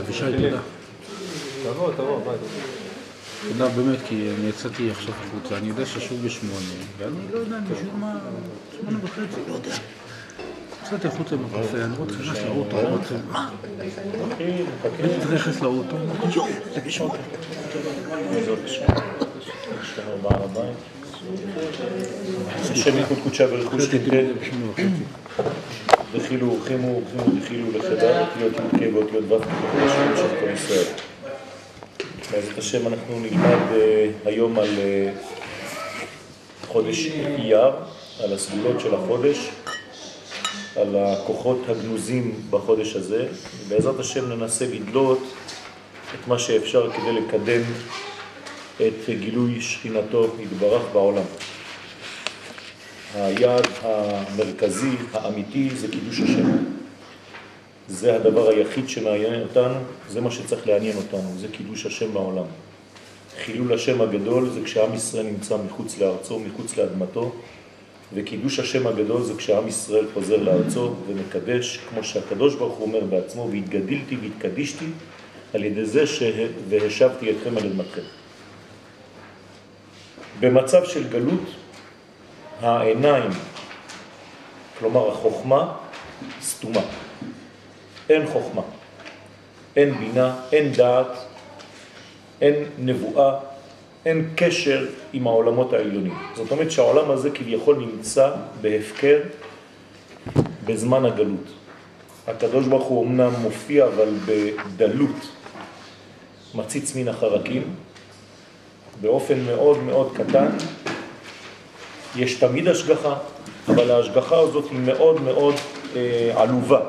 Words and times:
אבישי, 0.00 0.24
תודה. 0.36 0.60
תבוא, 1.62 1.92
תבוא, 1.92 2.20
ביי. 2.24 2.36
תודה 3.48 3.68
באמת, 3.68 3.98
כי 4.08 4.30
אני 4.38 4.48
יצאתי 4.48 4.90
עכשיו 4.90 5.14
החוצה, 5.26 5.56
אני 5.58 5.68
יודע 5.68 5.86
ששוב 5.86 6.26
בשמונה, 6.26 6.60
ואני 6.98 7.16
לא 7.32 7.38
יודע 7.38 7.56
משום 7.60 8.00
מה, 8.00 8.18
שמונה 8.80 8.98
וחצי, 9.04 9.40
לא 9.48 9.54
יודע. 9.54 9.74
יצאתי 10.86 11.08
החוצה 11.08 11.36
בקפה, 11.36 11.76
אני 11.84 11.96
רוצה 11.96 12.14
נכנס 12.14 12.38
לאוטו, 12.44 12.80
אני 12.80 12.96
רוצה, 12.96 13.14
מה? 13.30 13.50
הייתי 13.78 15.20
צריך 15.20 15.30
להיכנס 15.30 15.60
לאוטו, 15.60 15.96
יואו, 16.34 16.46
זה 16.74 16.80
בשמונה. 16.80 17.14
השם 22.70 22.98
יקוד 22.98 23.18
קודשה 23.22 23.46
ורכוש 23.50 23.84
יצאתי 23.84 23.98
דחילו 26.18 26.52
ורחימו 26.52 27.00
ורחימו 27.00 27.40
דחילו 27.40 27.70
לחדר, 27.78 28.24
אותיות 28.24 28.52
י"ק 28.52 28.94
ואותיות 28.94 29.24
ו' 29.28 29.38
כבקדושים 29.38 30.16
של 30.16 30.40
כל 30.40 30.50
ישראל. 30.54 30.84
בעזרת 32.32 32.58
השם 32.58 32.86
אנחנו 32.86 33.20
נלמד 33.20 33.72
אה, 33.72 34.10
היום 34.24 34.58
על 34.58 34.68
אה, 34.78 35.12
חודש 36.66 37.06
אייר, 37.06 37.70
על 38.24 38.32
הסגולות 38.32 38.80
של 38.80 38.94
החודש, 38.94 39.50
על 40.76 40.96
הכוחות 40.96 41.62
הגנוזים 41.68 42.40
בחודש 42.50 42.96
הזה, 42.96 43.26
ובעזרת 43.66 44.00
השם 44.00 44.32
ננסה 44.32 44.66
לדלות 44.66 45.22
את 46.14 46.28
מה 46.28 46.38
שאפשר 46.38 46.90
כדי 46.92 47.12
לקדם 47.12 47.62
את 48.76 49.08
גילוי 49.08 49.60
שכינתו 49.60 50.26
יתברך 50.40 50.82
בעולם. 50.92 51.24
היעד 53.14 53.66
המרכזי, 53.82 54.96
האמיתי, 55.12 55.70
זה 55.76 55.88
קידוש 55.88 56.20
השם. 56.20 56.56
זה 57.88 58.16
הדבר 58.16 58.48
היחיד 58.48 58.88
שמעניין 58.88 59.42
אותנו, 59.42 59.74
זה 60.08 60.20
מה 60.20 60.30
שצריך 60.30 60.66
לעניין 60.66 60.96
אותנו, 60.96 61.32
זה 61.40 61.48
קידוש 61.48 61.86
השם 61.86 62.12
בעולם. 62.12 62.44
חילול 63.44 63.72
השם 63.72 64.00
הגדול 64.00 64.50
זה 64.50 64.60
כשעם 64.64 64.94
ישראל 64.94 65.26
נמצא 65.26 65.56
מחוץ 65.66 65.98
לארצו, 65.98 66.38
מחוץ 66.38 66.76
לאדמתו, 66.76 67.32
וקידוש 68.14 68.58
השם 68.58 68.86
הגדול 68.86 69.22
זה 69.22 69.32
כשעם 69.36 69.68
ישראל 69.68 70.06
חוזר 70.14 70.36
לארצו 70.36 70.94
ומקדש, 71.06 71.80
כמו 71.90 72.04
שהקדוש 72.04 72.54
ברוך 72.54 72.78
הוא 72.78 72.86
אומר 72.86 73.00
בעצמו, 73.00 73.48
והתגדלתי 73.50 74.16
והתקדישתי 74.16 74.86
על 75.54 75.64
ידי 75.64 75.84
זה 75.84 76.06
שה... 76.06 76.46
והשבתי 76.68 77.30
אתכם 77.30 77.58
על 77.58 77.66
אדמתכם. 77.66 78.00
במצב 80.40 80.84
של 80.84 81.08
גלות, 81.08 81.42
העיניים, 82.60 83.30
כלומר 84.78 85.10
החוכמה, 85.10 85.72
סתומה. 86.42 86.80
אין 88.10 88.26
חוכמה, 88.26 88.62
אין 89.76 89.94
בינה, 89.94 90.40
אין 90.52 90.72
דעת, 90.72 91.06
אין 92.40 92.54
נבואה, 92.78 93.38
אין 94.06 94.28
קשר 94.36 94.86
עם 95.12 95.26
העולמות 95.26 95.72
העליונים. 95.72 96.14
זאת 96.34 96.50
אומרת 96.50 96.70
שהעולם 96.70 97.10
הזה 97.10 97.30
כביכול 97.30 97.76
נמצא 97.76 98.30
בהפקר 98.60 99.20
בזמן 100.64 101.04
הגלות. 101.04 101.46
הקדוש 102.26 102.66
ברוך 102.66 102.88
הוא 102.88 103.06
אמנם 103.06 103.32
מופיע 103.42 103.86
אבל 103.86 104.08
בדלות, 104.26 105.28
מציץ 106.54 106.96
מן 106.96 107.08
החרקים, 107.08 107.62
באופן 109.00 109.44
מאוד 109.44 109.82
מאוד 109.82 110.12
קטן. 110.16 110.48
יש 112.16 112.34
תמיד 112.34 112.68
השגחה, 112.68 113.14
אבל 113.68 113.90
ההשגחה 113.90 114.38
הזאת 114.38 114.64
היא 114.70 114.78
מאוד 114.78 115.22
מאוד 115.22 115.54
אה, 115.96 116.32
עלובה. 116.36 116.80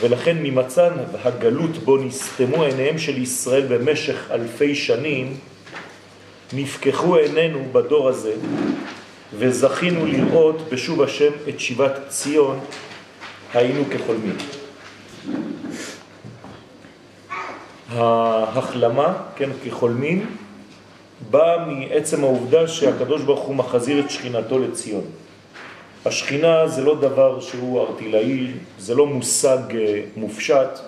ולכן 0.00 0.36
ממצן 0.42 0.92
הגלות 1.24 1.78
בו 1.78 1.96
נסתמו 1.96 2.62
עיניהם 2.62 2.98
של 2.98 3.22
ישראל 3.22 3.66
במשך 3.68 4.30
אלפי 4.30 4.74
שנים, 4.74 5.36
נפקחו 6.52 7.16
עינינו 7.16 7.64
בדור 7.72 8.08
הזה, 8.08 8.32
וזכינו 9.38 10.06
לראות 10.06 10.68
בשוב 10.72 11.02
השם 11.02 11.30
את 11.48 11.60
שיבת 11.60 11.92
ציון, 12.08 12.60
היינו 13.54 13.84
כחולמים. 13.90 14.36
ההחלמה, 17.88 19.14
כן, 19.36 19.50
כחולמים, 19.64 20.26
באה 21.30 21.66
מעצם 21.66 22.24
העובדה 22.24 22.68
שהקדוש 22.68 23.22
ברוך 23.22 23.40
הוא 23.40 23.54
מחזיר 23.54 24.04
את 24.04 24.10
שכינתו 24.10 24.58
לציון. 24.58 25.04
השכינה 26.06 26.68
זה 26.68 26.82
לא 26.82 27.00
דבר 27.00 27.40
שהוא 27.40 27.80
ארטילאי, 27.80 28.46
זה 28.78 28.94
לא 28.94 29.06
מושג 29.06 29.58
אה, 29.74 30.00
מופשט, 30.16 30.78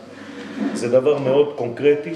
זה 0.75 0.89
דבר 0.89 1.19
מאוד 1.19 1.53
קונקרטי 1.57 2.13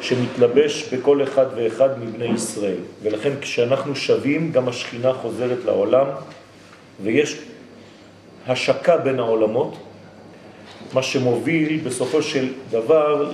שמתלבש 0.00 0.94
בכל 0.94 1.22
אחד 1.22 1.46
ואחד 1.56 1.98
מבני 2.00 2.24
ישראל. 2.24 2.78
ולכן 3.02 3.32
כשאנחנו 3.40 3.96
שווים, 3.96 4.52
גם 4.52 4.68
השכינה 4.68 5.12
חוזרת 5.12 5.58
לעולם, 5.64 6.06
ויש 7.02 7.38
השקה 8.46 8.96
בין 8.96 9.18
העולמות, 9.18 9.76
מה 10.92 11.02
שמוביל 11.02 11.80
בסופו 11.84 12.22
של 12.22 12.48
דבר 12.70 13.32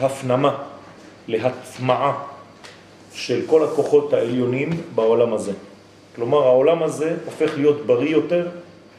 להפנמה, 0.00 0.56
להטמעה 1.28 2.24
של 3.12 3.40
כל 3.46 3.64
הכוחות 3.64 4.12
העליונים 4.12 4.70
בעולם 4.94 5.34
הזה. 5.34 5.52
כלומר, 6.16 6.42
העולם 6.42 6.82
הזה 6.82 7.16
הופך 7.24 7.52
להיות 7.56 7.86
בריא 7.86 8.10
יותר 8.10 8.48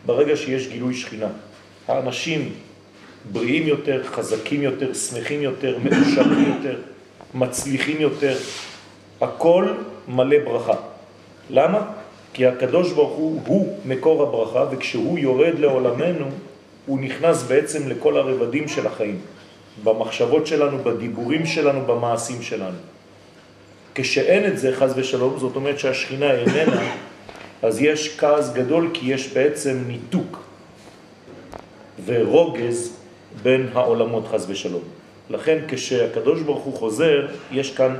ברגע 0.05 0.35
שיש 0.35 0.67
גילוי 0.67 0.95
שכינה. 0.95 1.27
האנשים 1.87 2.53
בריאים 3.31 3.67
יותר, 3.67 4.03
חזקים 4.03 4.61
יותר, 4.61 4.93
שמחים 4.93 5.41
יותר, 5.41 5.77
מאושרים 5.83 6.53
יותר, 6.55 6.77
מצליחים 7.33 8.01
יותר, 8.01 8.37
הכל 9.21 9.67
מלא 10.07 10.37
ברכה. 10.45 10.73
למה? 11.49 11.91
כי 12.33 12.45
הקדוש 12.45 12.91
ברוך 12.91 13.17
הוא 13.17 13.41
הוא 13.45 13.77
מקור 13.85 14.23
הברכה, 14.23 14.65
וכשהוא 14.71 15.19
יורד 15.19 15.59
לעולמנו, 15.59 16.25
הוא 16.85 16.99
נכנס 16.99 17.43
בעצם 17.43 17.89
לכל 17.89 18.17
הרבדים 18.17 18.67
של 18.67 18.87
החיים, 18.87 19.17
במחשבות 19.83 20.47
שלנו, 20.47 20.77
בדיבורים 20.83 21.45
שלנו, 21.45 21.81
במעשים 21.85 22.41
שלנו. 22.41 22.77
כשאין 23.95 24.45
את 24.45 24.57
זה, 24.57 24.75
חז 24.75 24.93
ושלום, 24.95 25.39
זאת 25.39 25.55
אומרת 25.55 25.79
שהשכינה 25.79 26.31
איננה, 26.31 26.81
אז 27.61 27.81
יש 27.81 28.17
כעס 28.17 28.53
גדול 28.53 28.89
כי 28.93 29.13
יש 29.13 29.33
בעצם 29.33 29.83
ניתוק 29.87 30.43
ורוגז 32.05 32.93
בין 33.43 33.69
העולמות 33.73 34.27
חז 34.27 34.45
ושלום. 34.49 34.83
לכן 35.29 35.57
כשהקדוש 35.67 36.41
ברוך 36.41 36.63
הוא 36.63 36.77
חוזר, 36.77 37.27
יש 37.51 37.71
כאן 37.71 37.95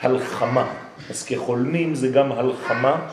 הלחמה. 0.00 0.66
אז 1.10 1.24
כחולמים 1.24 1.94
זה 1.94 2.08
גם 2.08 2.32
הלחמה, 2.32 3.08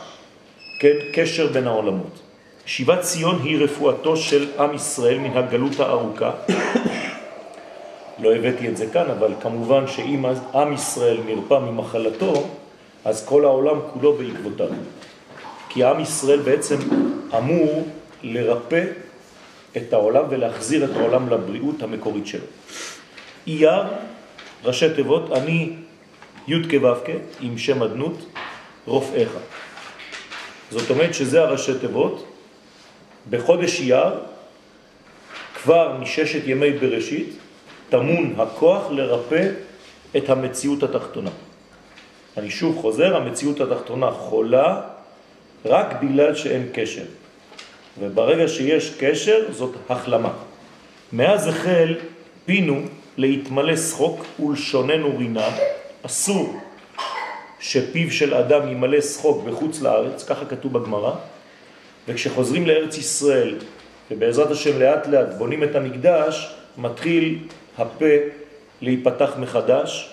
כן, 0.80 0.96
קשר 1.12 1.46
בין 1.52 1.66
העולמות. 1.66 2.20
שיבת 2.66 3.00
ציון 3.00 3.40
היא 3.42 3.64
רפואתו 3.64 4.16
של 4.16 4.46
עם 4.58 4.74
ישראל 4.74 5.18
מן 5.18 5.36
הגלות 5.36 5.80
הארוכה. 5.80 6.30
לא 8.18 8.34
הבאתי 8.34 8.68
את 8.68 8.76
זה 8.76 8.86
כאן, 8.92 9.10
אבל 9.10 9.32
כמובן 9.40 9.86
שאם 9.86 10.24
עם 10.54 10.72
ישראל 10.72 11.18
נרפא 11.26 11.54
ממחלתו, 11.54 12.48
אז 13.04 13.26
כל 13.26 13.44
העולם 13.44 13.76
כולו 13.92 14.12
בעקבותיו. 14.12 14.68
כי 15.68 15.84
עם 15.84 16.00
ישראל 16.00 16.40
בעצם 16.40 16.76
אמור 17.36 17.88
לרפא 18.22 18.84
את 19.76 19.92
העולם 19.92 20.24
ולהחזיר 20.30 20.84
את 20.84 20.96
העולם 20.96 21.28
לבריאות 21.28 21.82
המקורית 21.82 22.26
שלו. 22.26 22.46
אייר, 23.46 23.82
ראשי 24.64 24.94
תיבות, 24.94 25.32
אני 25.32 25.72
י' 26.48 26.68
כו' 26.70 26.88
עם 27.40 27.58
שם 27.58 27.82
אדנות, 27.82 28.26
רופאיך. 28.86 29.30
זאת 30.70 30.90
אומרת 30.90 31.14
שזה 31.14 31.42
הראשי 31.42 31.72
תיבות. 31.80 32.26
בחודש 33.30 33.80
אייר, 33.80 34.10
כבר 35.62 35.96
מששת 36.00 36.40
ימי 36.46 36.70
בראשית, 36.70 37.28
תמון 37.94 38.34
הכוח 38.38 38.90
לרפא 38.90 39.48
את 40.16 40.30
המציאות 40.30 40.82
התחתונה. 40.82 41.30
אני 42.36 42.50
שוב 42.50 42.78
חוזר, 42.80 43.16
המציאות 43.16 43.60
התחתונה 43.60 44.10
חולה 44.10 44.80
רק 45.64 46.02
בגלל 46.02 46.34
שאין 46.34 46.68
קשר. 46.72 47.04
וברגע 48.00 48.48
שיש 48.48 48.94
קשר, 48.98 49.52
זאת 49.52 49.74
החלמה. 49.88 50.32
מאז 51.12 51.46
החל 51.46 51.94
פינו 52.44 52.80
להתמלא 53.16 53.76
שחוק 53.76 54.24
ולשוננו 54.40 55.18
רינה, 55.18 55.48
אסור 56.02 56.60
שפיו 57.60 58.10
של 58.10 58.34
אדם 58.34 58.68
ימלא 58.68 59.00
שחוק 59.00 59.44
בחוץ 59.44 59.82
לארץ, 59.82 60.24
ככה 60.24 60.44
כתוב 60.44 60.72
בגמרא, 60.78 61.12
וכשחוזרים 62.08 62.66
לארץ 62.66 62.98
ישראל, 62.98 63.54
ובעזרת 64.10 64.50
השם 64.50 64.78
לאט 64.78 65.06
לאט 65.06 65.28
בונים 65.38 65.62
את 65.62 65.74
המקדש, 65.76 66.54
מתחיל 66.78 67.38
הפה 67.78 68.14
להיפתח 68.80 69.30
מחדש, 69.38 70.10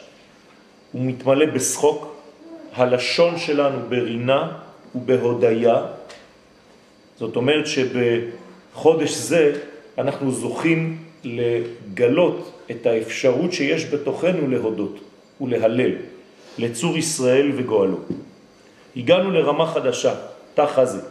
הוא 0.91 1.01
מתמלא 1.05 1.45
בשחוק, 1.45 2.15
הלשון 2.73 3.39
שלנו 3.39 3.89
ברינה 3.89 4.51
ובהודיה, 4.95 5.85
זאת 7.17 7.35
אומרת 7.35 7.65
חודש 8.73 9.11
זה 9.11 9.53
אנחנו 9.97 10.31
זוכים 10.31 11.03
לגלות 11.23 12.51
את 12.71 12.85
האפשרות 12.85 13.53
שיש 13.53 13.85
בתוכנו 13.85 14.47
להודות 14.47 14.99
ולהלל 15.41 15.91
לצור 16.57 16.97
ישראל 16.97 17.51
וגואלו. 17.55 17.97
הגענו 18.95 19.31
לרמה 19.31 19.67
חדשה, 19.67 20.15
תא 20.53 20.65
חזה. 20.65 21.01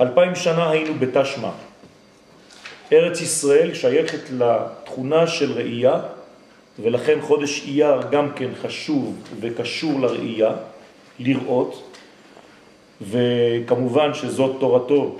אלפיים 0.00 0.34
שנה 0.34 0.70
היינו 0.70 0.94
בתשמע. 0.94 1.50
ארץ 2.92 3.20
ישראל 3.20 3.74
שייכת 3.74 4.30
לתכונה 4.38 5.26
של 5.26 5.52
ראייה, 5.52 6.00
ולכן 6.82 7.20
חודש 7.20 7.64
אייר 7.66 8.00
גם 8.10 8.32
כן 8.32 8.48
חשוב 8.62 9.16
וקשור 9.40 10.00
לראייה, 10.00 10.52
לראות, 11.18 11.96
וכמובן 13.00 14.14
שזאת 14.14 14.56
תורתו 14.60 15.16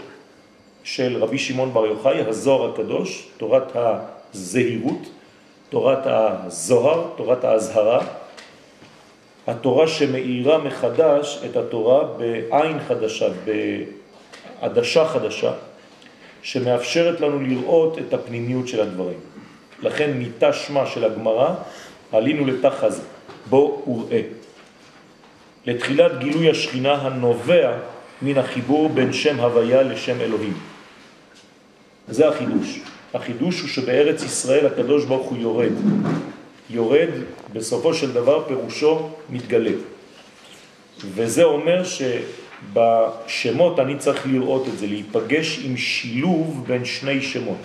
של 0.85 1.17
רבי 1.21 1.39
שמעון 1.39 1.73
בר 1.73 1.87
יוחאי, 1.87 2.21
הזוהר 2.21 2.71
הקדוש, 2.71 3.29
תורת 3.37 3.73
הזהירות, 3.75 5.09
תורת 5.69 5.99
הזוהר, 6.05 7.05
תורת 7.17 7.45
ההזהרה, 7.45 8.07
התורה 9.47 9.89
שמאירה 9.89 10.59
מחדש 10.59 11.41
את 11.45 11.57
התורה 11.57 12.05
בעין 12.05 12.79
חדשה, 12.89 13.29
בעדשה 14.61 15.09
חדשה, 15.09 15.53
שמאפשרת 16.43 17.21
לנו 17.21 17.41
לראות 17.41 17.99
את 17.99 18.15
הפנימיות 18.15 18.69
של 18.69 18.81
הדברים. 18.81 19.19
לכן 19.83 20.11
מיטה 20.11 20.53
שמה 20.53 20.87
של 20.87 21.05
הגמרא, 21.05 21.55
עלינו 22.13 22.47
לתחז, 22.47 23.03
בו 23.47 23.83
וראה. 23.87 24.23
לתחילת 25.67 26.19
גילוי 26.19 26.51
השכינה 26.51 26.93
הנובע 26.93 27.73
מן 28.23 28.39
החיבור 28.39 28.89
בין 28.89 29.13
שם 29.13 29.41
הוויה 29.41 29.83
לשם 29.83 30.21
אלוהים. 30.21 30.59
זה 32.09 32.29
החידוש. 32.29 32.81
החידוש 33.15 33.61
הוא 33.61 33.69
שבארץ 33.69 34.23
ישראל 34.23 34.67
הקדוש 34.67 35.05
ברוך 35.05 35.27
הוא 35.27 35.39
יורד. 35.39 35.73
יורד, 36.71 37.09
בסופו 37.53 37.95
של 37.95 38.13
דבר 38.13 38.45
פירושו 38.49 39.09
מתגלה. 39.31 39.71
וזה 41.05 41.45
אומר 41.45 41.85
שבשמות 42.71 43.79
אני 43.79 43.99
צריך 43.99 44.27
לראות 44.27 44.69
את 44.69 44.79
זה, 44.79 44.87
להיפגש 44.87 45.61
עם 45.65 45.77
שילוב 45.77 46.65
בין 46.67 46.85
שני 46.85 47.23
שמות, 47.23 47.59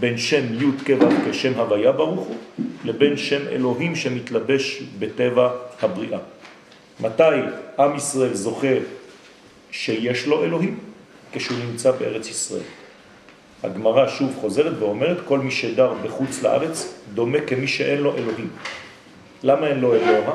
בין 0.00 0.18
שם 0.18 0.62
י' 0.62 0.84
כב' 0.84 1.30
כשם 1.30 1.52
הוויה 1.54 1.92
ברוך 1.92 2.26
הוא, 2.26 2.36
לבין 2.84 3.16
שם 3.16 3.48
אלוהים 3.48 3.96
שמתלבש 3.96 4.82
בטבע 4.98 5.50
הבריאה. 5.82 6.18
מתי 7.00 7.22
עם 7.78 7.96
ישראל 7.96 8.34
זוכה 8.34 8.76
שיש 9.70 10.26
לו 10.26 10.44
אלוהים? 10.44 10.78
כשהוא 11.32 11.58
נמצא 11.58 11.90
בארץ 11.90 12.28
ישראל. 12.28 12.62
הגמרא 13.62 14.08
שוב 14.08 14.36
חוזרת 14.40 14.72
ואומרת, 14.78 15.16
כל 15.24 15.38
מי 15.38 15.50
שדר 15.50 15.92
בחוץ 16.02 16.42
לארץ 16.42 16.94
דומה 17.14 17.40
כמי 17.46 17.68
שאין 17.68 17.98
לו 17.98 18.16
אלוהים. 18.16 18.48
למה 19.42 19.66
אין 19.66 19.80
לו 19.80 19.94
אלוה? 19.94 20.34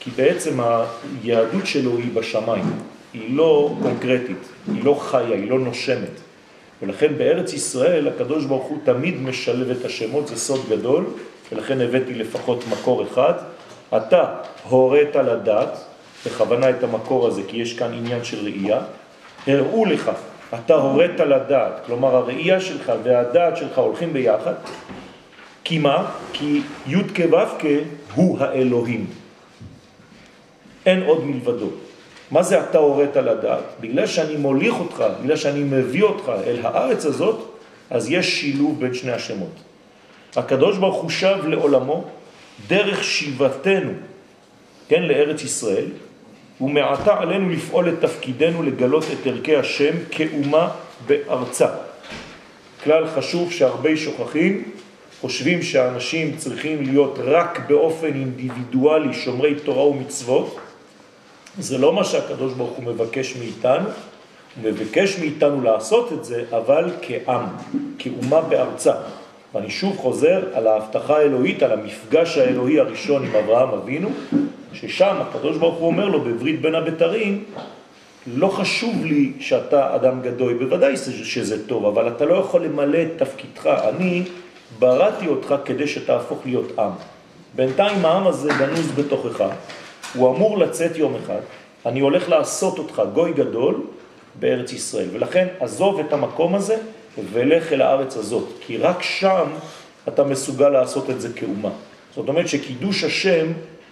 כי 0.00 0.10
בעצם 0.10 0.60
היהדות 1.22 1.66
שלו 1.66 1.96
היא 1.96 2.14
בשמיים, 2.14 2.64
היא 3.14 3.36
לא 3.36 3.74
קונקרטית, 3.82 4.48
היא 4.74 4.84
לא 4.84 4.94
חיה, 5.00 5.34
היא 5.34 5.50
לא 5.50 5.58
נושמת. 5.58 6.20
ולכן 6.82 7.18
בארץ 7.18 7.52
ישראל 7.52 8.08
הקדוש 8.08 8.44
ברוך 8.44 8.64
הוא 8.64 8.78
תמיד 8.84 9.20
משלב 9.22 9.70
את 9.70 9.84
השמות, 9.84 10.28
זה 10.28 10.36
סוד 10.36 10.60
גדול, 10.70 11.04
ולכן 11.52 11.80
הבאתי 11.80 12.14
לפחות 12.14 12.64
מקור 12.70 13.02
אחד. 13.02 13.32
אתה 13.96 14.24
הורית 14.68 15.16
לדעת, 15.16 15.78
בכוונה 16.26 16.70
את 16.70 16.82
המקור 16.82 17.26
הזה, 17.26 17.42
כי 17.48 17.56
יש 17.56 17.78
כאן 17.78 17.92
עניין 17.92 18.24
של 18.24 18.44
ראייה, 18.44 18.80
הראו 19.46 19.84
לך 19.84 20.10
אתה 20.54 20.74
הורית 20.74 21.20
לדעת, 21.20 21.72
כלומר 21.86 22.16
הראייה 22.16 22.60
שלך 22.60 22.92
והדעת 23.02 23.56
שלך 23.56 23.78
הולכים 23.78 24.12
ביחד, 24.12 24.54
כי 25.64 25.78
מה? 25.78 26.10
כי 26.32 26.62
י' 26.86 27.02
כו' 27.16 27.66
הוא 28.14 28.38
האלוהים. 28.40 29.06
אין 30.86 31.02
עוד 31.02 31.24
מלבדו. 31.24 31.70
מה 32.32 32.42
זה 32.42 32.60
אתה 32.60 32.78
הורית 32.78 33.16
לדעת? 33.16 33.64
בגלל 33.80 34.06
שאני 34.06 34.36
מוליך 34.36 34.74
אותך, 34.74 35.04
בגלל 35.22 35.36
שאני 35.36 35.60
מביא 35.60 36.02
אותך 36.02 36.32
אל 36.46 36.58
הארץ 36.62 37.06
הזאת, 37.06 37.40
אז 37.90 38.10
יש 38.10 38.40
שילוב 38.40 38.80
בין 38.80 38.94
שני 38.94 39.12
השמות. 39.12 39.52
הקדוש 40.36 40.78
ברוך 40.78 41.02
הוא 41.02 41.10
שב 41.10 41.38
לעולמו 41.46 42.04
דרך 42.68 43.04
שיבתנו, 43.04 43.90
כן, 44.88 45.02
לארץ 45.02 45.44
ישראל, 45.44 45.86
ומעתה 46.60 47.18
עלינו 47.18 47.50
לפעול 47.50 47.88
את 47.88 47.94
תפקידנו 48.00 48.62
לגלות 48.62 49.04
את 49.04 49.26
ערכי 49.26 49.56
השם 49.56 49.94
כאומה 50.10 50.70
בארצה. 51.06 51.68
כלל 52.84 53.06
חשוב 53.06 53.52
שהרבה 53.52 53.96
שוכחים, 53.96 54.64
חושבים 55.20 55.62
שאנשים 55.62 56.36
צריכים 56.36 56.82
להיות 56.82 57.18
רק 57.22 57.60
באופן 57.68 58.06
אינדיבידואלי 58.06 59.14
שומרי 59.14 59.54
תורה 59.54 59.86
ומצוות. 59.86 60.58
זה 61.58 61.78
לא 61.78 61.92
מה 61.92 62.04
שהקדוש 62.04 62.52
ברוך 62.52 62.76
הוא 62.76 62.84
מבקש 62.84 63.36
מאיתנו, 63.36 63.88
הוא 63.88 64.70
מבקש 64.70 65.18
מאיתנו 65.18 65.62
לעשות 65.62 66.12
את 66.12 66.24
זה, 66.24 66.44
אבל 66.50 66.90
כעם, 67.02 67.44
כאומה 67.98 68.40
בארצה. 68.40 68.92
ואני 69.54 69.70
שוב 69.70 69.96
חוזר 69.96 70.42
על 70.54 70.66
ההבטחה 70.66 71.16
האלוהית, 71.16 71.62
על 71.62 71.72
המפגש 71.72 72.38
האלוהי 72.38 72.80
הראשון 72.80 73.26
עם 73.26 73.36
אברהם 73.36 73.68
אבינו, 73.68 74.10
ששם 74.72 75.16
הקדוש 75.20 75.56
ברוך 75.56 75.78
הוא 75.78 75.86
אומר 75.86 76.08
לו 76.08 76.20
בברית 76.20 76.60
בין 76.60 76.74
הבתרים, 76.74 77.44
לא 78.26 78.48
חשוב 78.48 79.04
לי 79.04 79.32
שאתה 79.40 79.94
אדם 79.94 80.22
גדוי, 80.22 80.54
בוודאי 80.54 80.96
שזה 80.96 81.66
טוב, 81.66 81.86
אבל 81.86 82.08
אתה 82.08 82.24
לא 82.24 82.34
יכול 82.34 82.64
למלא 82.64 82.98
את 83.02 83.22
תפקידך. 83.22 83.66
אני 83.66 84.22
בראתי 84.78 85.28
אותך 85.28 85.54
כדי 85.64 85.86
שתהפוך 85.86 86.38
להיות 86.44 86.78
עם. 86.78 86.90
בינתיים 87.54 88.04
העם 88.04 88.26
הזה 88.26 88.50
גנוז 88.58 88.92
בתוכך, 88.92 89.44
הוא 90.14 90.36
אמור 90.36 90.58
לצאת 90.58 90.96
יום 90.96 91.14
אחד, 91.14 91.40
אני 91.86 92.00
הולך 92.00 92.28
לעשות 92.28 92.78
אותך 92.78 93.02
גוי 93.14 93.32
גדול 93.32 93.80
בארץ 94.40 94.72
ישראל. 94.72 95.08
ולכן 95.12 95.46
עזוב 95.60 96.00
את 96.00 96.12
המקום 96.12 96.54
הזה 96.54 96.76
ולך 97.32 97.72
אל 97.72 97.82
הארץ 97.82 98.16
הזאת, 98.16 98.48
כי 98.60 98.76
רק 98.76 99.02
שם 99.02 99.46
אתה 100.08 100.24
מסוגל 100.24 100.68
לעשות 100.68 101.10
את 101.10 101.20
זה 101.20 101.28
כאומה. 101.36 101.70
זאת 102.14 102.28
אומרת 102.28 102.48
שקידוש 102.48 103.04
השם 103.04 103.46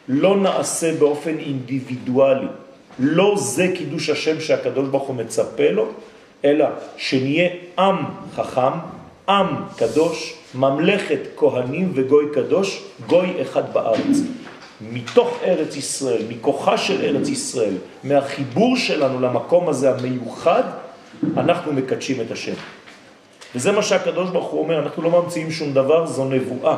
לא 0.08 0.37
נעשה 0.37 0.94
באופן 0.94 1.38
אינדיבידואלי. 1.38 2.46
לא 2.99 3.34
זה 3.38 3.69
קידוש 3.76 4.11
השם 4.11 4.40
שהקדוש 4.40 4.88
ברוך 4.88 5.08
הוא 5.08 5.17
מצפה 5.17 5.70
לו, 5.70 5.87
אלא 6.44 6.67
שנהיה 6.96 7.49
עם 7.78 7.96
חכם, 8.34 8.78
עם 9.28 9.46
קדוש, 9.77 10.34
ממלכת 10.55 11.19
כהנים 11.36 11.93
וגוי 11.94 12.24
קדוש, 12.34 12.82
גוי 13.06 13.43
אחד 13.43 13.72
בארץ. 13.72 14.17
מתוך 14.81 15.39
ארץ 15.44 15.77
ישראל, 15.77 16.22
מכוחה 16.29 16.79
של 16.79 17.05
ארץ 17.05 17.29
ישראל, 17.29 17.75
מהחיבור 18.05 18.77
שלנו 18.77 19.20
למקום 19.20 19.69
הזה 19.69 19.91
המיוחד, 19.91 20.63
אנחנו 21.37 21.72
מקדשים 21.72 22.20
את 22.20 22.31
השם. 22.31 22.55
וזה 23.55 23.72
מה 23.72 23.82
שהקדוש 23.82 24.31
ברוך 24.31 24.51
הוא 24.51 24.63
אומר, 24.63 24.79
אנחנו 24.79 25.03
לא 25.03 25.10
ממציאים 25.10 25.51
שום 25.51 25.72
דבר, 25.72 26.06
זו 26.06 26.25
נבואה. 26.25 26.77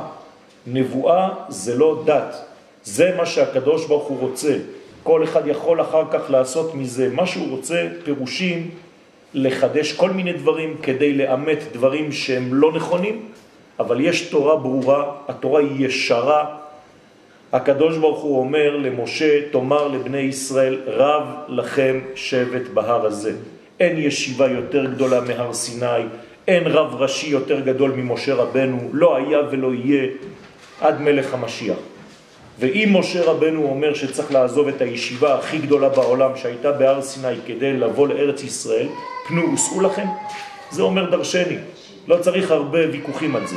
נבואה 0.67 1.29
זה 1.49 1.75
לא 1.75 2.03
דת, 2.07 2.37
זה 2.85 3.15
מה 3.17 3.27
שהקדוש 3.27 3.87
ברוך 3.87 4.09
הוא 4.09 4.19
רוצה. 4.21 4.57
כל 5.03 5.25
אחד 5.25 5.47
יכול 5.47 5.81
אחר 5.81 6.05
כך 6.11 6.31
לעשות 6.31 6.75
מזה 6.75 7.09
מה 7.13 7.27
שהוא 7.27 7.51
רוצה, 7.51 7.89
פירושים, 8.05 8.71
לחדש 9.35 9.93
כל 9.93 10.11
מיני 10.11 10.33
דברים 10.33 10.77
כדי 10.83 11.13
לאמת 11.13 11.59
דברים 11.73 12.13
שהם 12.13 12.55
לא 12.55 12.73
נכונים, 12.73 13.29
אבל 13.79 14.01
יש 14.01 14.21
תורה 14.21 14.57
ברורה, 14.57 15.13
התורה 15.29 15.61
היא 15.61 15.87
ישרה. 15.87 16.62
הקדוש 17.53 17.99
ברוך 17.99 18.23
הוא 18.23 18.39
אומר 18.39 18.77
למשה, 18.77 19.51
תאמר 19.51 19.89
לבני 19.89 20.19
ישראל, 20.19 20.81
רב 20.87 21.23
לכם 21.49 22.01
שבט 22.15 22.69
בהר 22.75 23.07
הזה. 23.07 23.33
אין 23.81 23.99
ישיבה 23.99 24.47
יותר 24.47 24.85
גדולה 24.85 25.21
מהר 25.21 25.53
סיני, 25.53 26.03
אין 26.49 26.67
רב 26.67 26.95
ראשי 26.95 27.27
יותר 27.27 27.61
גדול 27.61 27.91
ממשה 27.91 28.35
רבנו, 28.35 28.91
לא 28.93 29.17
היה 29.17 29.39
ולא 29.51 29.75
יהיה 29.75 30.09
עד 30.81 31.01
מלך 31.01 31.35
המשיח. 31.35 31.77
ואם 32.59 32.89
משה 32.93 33.25
רבנו 33.25 33.65
אומר 33.65 33.95
שצריך 33.95 34.33
לעזוב 34.33 34.69
את 34.69 34.81
הישיבה 34.81 35.39
הכי 35.39 35.59
גדולה 35.59 35.89
בעולם 35.89 36.31
שהייתה 36.37 36.73
בהר 36.73 37.03
סיני 37.03 37.35
כדי 37.47 37.73
לבוא 37.73 38.09
לארץ 38.09 38.43
ישראל, 38.43 38.87
פנו 39.29 39.53
וסעו 39.55 39.81
לכם, 39.81 40.07
זה 40.71 40.83
אומר 40.83 41.11
דרשני, 41.11 41.57
לא 42.09 42.17
צריך 42.17 42.51
הרבה 42.51 42.79
ויכוחים 42.93 43.37
על 43.37 43.47
זה. 43.47 43.57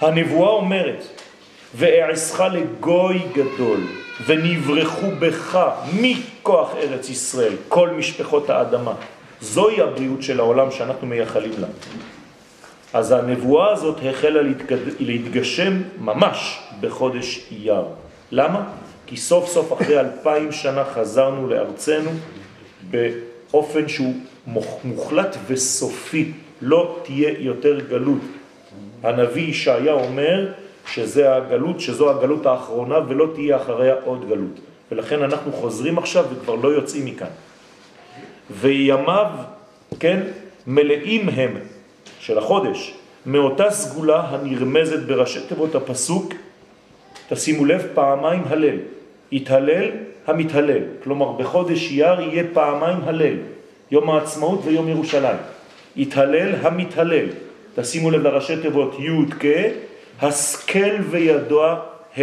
הנבואה 0.00 0.50
אומרת, 0.50 1.13
ואעשך 1.74 2.40
לגוי 2.40 3.22
גדול, 3.32 3.80
ונברחו 4.26 5.06
בך 5.18 5.58
מכוח 5.94 6.74
ארץ 6.74 7.10
ישראל, 7.10 7.52
כל 7.68 7.90
משפחות 7.90 8.50
האדמה. 8.50 8.94
זוהי 9.40 9.80
הבריאות 9.80 10.22
של 10.22 10.40
העולם 10.40 10.70
שאנחנו 10.70 11.06
מייחלים 11.06 11.52
לה. 11.58 11.66
אז 12.92 13.12
הנבואה 13.12 13.72
הזאת 13.72 13.98
החלה 14.10 14.40
להתגשם 15.00 15.82
ממש 16.00 16.58
בחודש 16.80 17.46
אייר. 17.52 17.84
למה? 18.32 18.64
כי 19.06 19.16
סוף 19.16 19.48
סוף 19.48 19.72
אחרי 19.72 20.00
אלפיים 20.00 20.52
שנה 20.52 20.84
חזרנו 20.84 21.48
לארצנו 21.48 22.10
באופן 22.90 23.88
שהוא 23.88 24.14
מוחלט 24.84 25.36
וסופי, 25.46 26.32
לא 26.62 26.98
תהיה 27.02 27.32
יותר 27.38 27.80
גלות. 27.80 28.22
הנביא 29.02 29.48
ישעיה 29.48 29.92
אומר 29.92 30.52
שזה 30.86 31.34
הגלות, 31.34 31.80
שזו 31.80 32.10
הגלות 32.10 32.46
האחרונה 32.46 32.98
ולא 33.08 33.26
תהיה 33.34 33.56
אחריה 33.56 33.94
עוד 34.04 34.28
גלות. 34.28 34.60
ולכן 34.92 35.22
אנחנו 35.22 35.52
חוזרים 35.52 35.98
עכשיו 35.98 36.24
וכבר 36.32 36.54
לא 36.54 36.68
יוצאים 36.68 37.04
מכאן. 37.04 37.26
וימיו, 38.50 39.26
כן, 40.00 40.20
מלאים 40.66 41.28
הם 41.28 41.56
של 42.20 42.38
החודש, 42.38 42.94
מאותה 43.26 43.70
סגולה 43.70 44.20
הנרמזת 44.20 44.98
בראשי 44.98 45.40
תיבות 45.48 45.74
הפסוק, 45.74 46.32
תשימו 47.28 47.64
לב, 47.64 47.86
פעמיים 47.94 48.42
הלל. 48.46 48.76
יתהלל 49.32 49.90
המתהלל. 50.26 50.82
כלומר, 51.04 51.32
בחודש 51.32 51.90
יר 51.90 52.20
יהיה 52.20 52.44
פעמיים 52.52 52.98
הלל, 53.04 53.36
יום 53.90 54.10
העצמאות 54.10 54.60
ויום 54.64 54.88
ירושלים. 54.88 55.36
יתהלל 55.96 56.54
המתהלל. 56.62 57.26
תשימו 57.74 58.10
לב 58.10 58.22
לראשי 58.22 58.56
תיבות 58.62 58.96
י' 58.98 59.30
כ', 59.40 59.46
השכל 60.22 60.94
וידוע 61.10 61.80
ה'. 62.16 62.22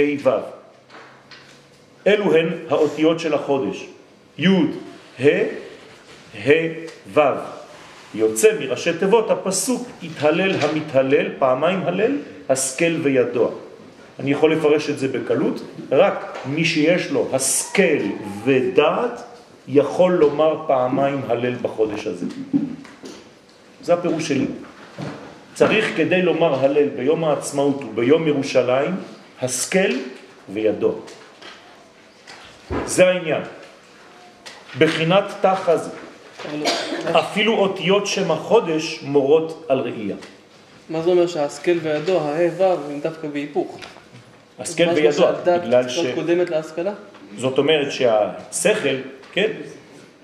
אלו 2.08 2.36
הן 2.36 2.50
האותיות 2.70 3.20
של 3.20 3.34
החודש. 3.34 3.86
י' 4.38 4.48
ה' 5.20 5.30
ה' 6.46 6.52
ו'. 7.14 7.22
יוצא 8.16 8.50
מראשי 8.60 8.94
תיבות 9.00 9.32
הפסוק 9.32 9.88
יתהלל 10.02 10.52
המתהלל, 10.62 11.28
פעמיים 11.40 11.82
הלל, 11.84 12.18
השכל 12.50 12.96
וידוע. 13.04 13.50
אני 14.20 14.32
יכול 14.32 14.54
לפרש 14.54 14.90
את 14.90 15.00
זה 15.00 15.08
בקלות, 15.08 15.62
רק 15.92 16.38
מי 16.46 16.66
שיש 16.66 17.12
לו 17.12 17.28
השכל 17.34 18.04
ודעת 18.46 19.24
יכול 19.68 20.14
לומר 20.14 20.64
פעמיים 20.68 21.22
הלל 21.28 21.56
בחודש 21.62 22.08
הזה. 22.08 22.26
זה 23.82 23.94
הפירוש 23.94 24.28
שלי. 24.28 24.46
צריך 25.62 25.98
כדי 25.98 26.22
לומר 26.22 26.66
הלל 26.66 26.90
ביום 26.90 27.24
העצמאות 27.24 27.84
וביום 27.84 28.28
ירושלים, 28.28 28.96
השכל 29.42 29.92
וידו. 30.50 30.96
זה 32.86 33.08
העניין. 33.08 33.42
בחינת 34.78 35.24
תחז, 35.42 35.90
אפילו 37.12 37.58
אותיות 37.58 38.08
שם 38.08 38.32
החודש 38.32 39.00
מורות 39.04 39.66
על 39.70 39.80
ראייה. 39.80 40.16
מה 40.90 41.02
זה 41.02 41.10
אומר 41.10 41.28
שההשכל 41.28 41.78
וידו, 41.82 42.20
הה' 42.20 42.50
ו', 42.58 42.64
הם 42.64 43.00
דווקא 43.00 43.28
בהיפוך? 43.28 43.78
השכל 44.60 44.90
וידו, 44.96 45.28
בגלל 45.46 45.90
ש... 45.90 46.00
קודמת 46.16 46.50
להשכלה? 46.50 46.94
זאת 47.38 47.58
אומרת 47.58 47.92
שהשכל, 47.92 48.96
כן, 49.34 49.52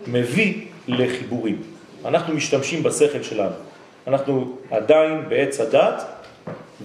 מביא 0.08 0.54
לחיבורים. 0.88 1.62
אנחנו 2.06 2.34
משתמשים 2.34 2.84
בשכל 2.84 3.24
שלנו. 3.24 3.67
אנחנו 4.08 4.58
עדיין 4.72 5.30
בעץ 5.30 5.60
הדת, 5.60 6.04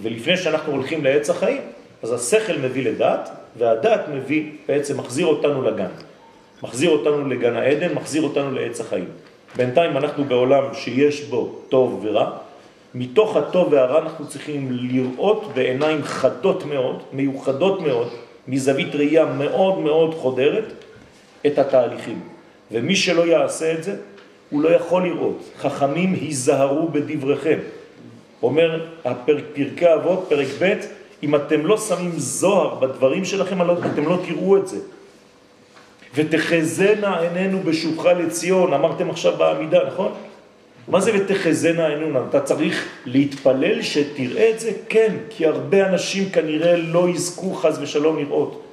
ולפני 0.01 0.37
שאנחנו 0.37 0.73
הולכים 0.73 1.03
לעץ 1.03 1.29
החיים, 1.29 1.61
אז 2.03 2.13
השכל 2.13 2.53
מביא 2.57 2.85
לדת, 2.85 3.29
והדת 3.57 4.01
מביא, 4.13 4.51
בעצם 4.67 4.97
מחזיר 4.97 5.25
אותנו 5.25 5.61
לגן. 5.61 5.89
מחזיר 6.63 6.89
אותנו 6.89 7.27
לגן 7.27 7.55
העדן, 7.55 7.93
מחזיר 7.93 8.23
אותנו 8.23 8.51
לעץ 8.51 8.81
החיים. 8.81 9.07
בינתיים 9.55 9.97
אנחנו 9.97 10.23
בעולם 10.23 10.63
שיש 10.73 11.21
בו 11.21 11.59
טוב 11.69 11.99
ורע, 12.03 12.31
מתוך 12.95 13.37
הטוב 13.37 13.73
והרע 13.73 13.99
אנחנו 13.99 14.27
צריכים 14.27 14.67
לראות 14.71 15.51
בעיניים 15.55 16.03
חדות 16.03 16.65
מאוד, 16.65 17.03
מיוחדות 17.13 17.81
מאוד, 17.81 18.09
מזווית 18.47 18.95
ראייה 18.95 19.25
מאוד 19.25 19.79
מאוד 19.79 20.13
חודרת, 20.13 20.73
את 21.47 21.59
התהליכים. 21.59 22.19
ומי 22.71 22.95
שלא 22.95 23.27
יעשה 23.27 23.73
את 23.73 23.83
זה, 23.83 23.95
הוא 24.53 24.61
לא 24.61 24.69
יכול 24.69 25.03
לראות. 25.03 25.43
חכמים 25.59 26.13
היזהרו 26.13 26.87
בדבריכם. 26.87 27.59
אומר 28.43 28.85
פרקי 29.25 29.93
אבות, 29.93 30.25
פרק 30.29 30.47
ב', 30.61 30.73
אם 31.23 31.35
אתם 31.35 31.65
לא 31.65 31.77
שמים 31.77 32.11
זוהר 32.17 32.75
בדברים 32.75 33.25
שלכם, 33.25 33.61
אתם 33.61 34.07
לא 34.07 34.19
תראו 34.27 34.57
את 34.57 34.67
זה. 34.67 34.77
ותחזנה 36.15 37.19
עינינו 37.19 37.59
בשובך 37.59 38.05
לציון, 38.05 38.73
אמרתם 38.73 39.09
עכשיו 39.09 39.33
בעמידה, 39.37 39.79
נכון? 39.87 40.11
מה 40.87 41.01
זה 41.01 41.11
ותחזנה 41.15 41.87
עינינו? 41.87 42.19
אתה 42.29 42.39
צריך 42.39 42.87
להתפלל 43.05 43.81
שתראה 43.81 44.49
את 44.49 44.59
זה? 44.59 44.71
כן, 44.89 45.15
כי 45.29 45.45
הרבה 45.45 45.89
אנשים 45.89 46.29
כנראה 46.29 46.77
לא 46.77 47.09
יזכו 47.09 47.53
חז 47.53 47.79
ושלום 47.81 48.17
לראות. 48.17 48.63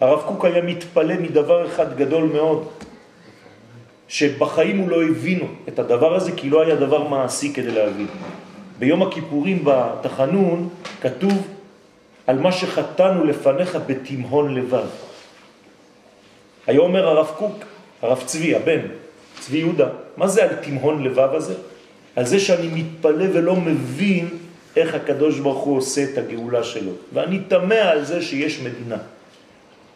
הרב 0.00 0.22
קוק 0.26 0.44
היה 0.44 0.62
מתפלא 0.62 1.14
מדבר 1.14 1.66
אחד 1.66 1.96
גדול 1.96 2.24
מאוד, 2.24 2.68
שבחיים 4.12 4.78
הוא 4.78 4.88
לא 4.90 5.02
הבינו 5.02 5.44
את 5.68 5.78
הדבר 5.78 6.14
הזה, 6.14 6.32
כי 6.36 6.50
לא 6.50 6.62
היה 6.62 6.76
דבר 6.76 7.08
מעשי 7.08 7.52
כדי 7.54 7.70
להבין. 7.70 8.06
ביום 8.78 9.02
הכיפורים 9.02 9.64
בתחנון 9.64 10.68
כתוב 11.00 11.48
על 12.26 12.38
מה 12.38 12.52
שחתנו 12.52 13.24
לפניך 13.24 13.78
בתמהון 13.86 14.54
לבב. 14.54 14.86
היה 16.66 16.80
אומר 16.80 17.08
הרב 17.08 17.30
קוק, 17.38 17.64
הרב 18.02 18.22
צבי, 18.26 18.54
הבן, 18.54 18.80
צבי 19.40 19.58
יהודה, 19.58 19.88
מה 20.16 20.28
זה 20.28 20.42
על 20.42 20.54
תמהון 20.54 21.04
לבב 21.04 21.30
הזה? 21.32 21.54
על 22.16 22.24
זה 22.24 22.40
שאני 22.40 22.68
מתפלא 22.68 23.24
ולא 23.32 23.56
מבין 23.56 24.28
איך 24.76 24.94
הקדוש 24.94 25.38
ברוך 25.38 25.64
הוא 25.64 25.76
עושה 25.76 26.04
את 26.04 26.18
הגאולה 26.18 26.64
שלו. 26.64 26.92
ואני 27.12 27.38
תמה 27.48 27.74
על 27.74 28.04
זה 28.04 28.22
שיש 28.22 28.60
מדינה. 28.60 28.98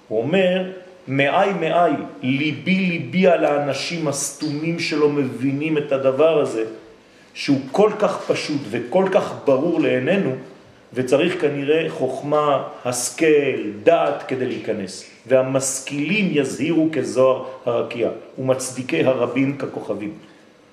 הוא 0.08 0.22
אומר, 0.22 0.85
מאי 1.08 1.52
מאי, 1.60 1.92
ליבי 2.22 2.74
ליבי 2.74 3.26
על 3.26 3.44
האנשים 3.44 4.08
הסתומים 4.08 4.78
שלא 4.78 5.08
מבינים 5.08 5.78
את 5.78 5.92
הדבר 5.92 6.40
הזה, 6.40 6.64
שהוא 7.34 7.58
כל 7.72 7.90
כך 7.98 8.20
פשוט 8.26 8.60
וכל 8.70 9.04
כך 9.12 9.34
ברור 9.44 9.80
לעינינו, 9.80 10.34
וצריך 10.94 11.40
כנראה 11.40 11.86
חוכמה, 11.88 12.62
השכל, 12.84 13.70
דעת 13.82 14.22
כדי 14.28 14.46
להיכנס. 14.46 15.10
והמשכילים 15.26 16.28
יזהירו 16.32 16.88
כזוהר 16.92 17.44
הרקיע, 17.66 18.08
ומצדיקי 18.38 19.04
הרבים 19.04 19.56
ככוכבים. 19.56 20.12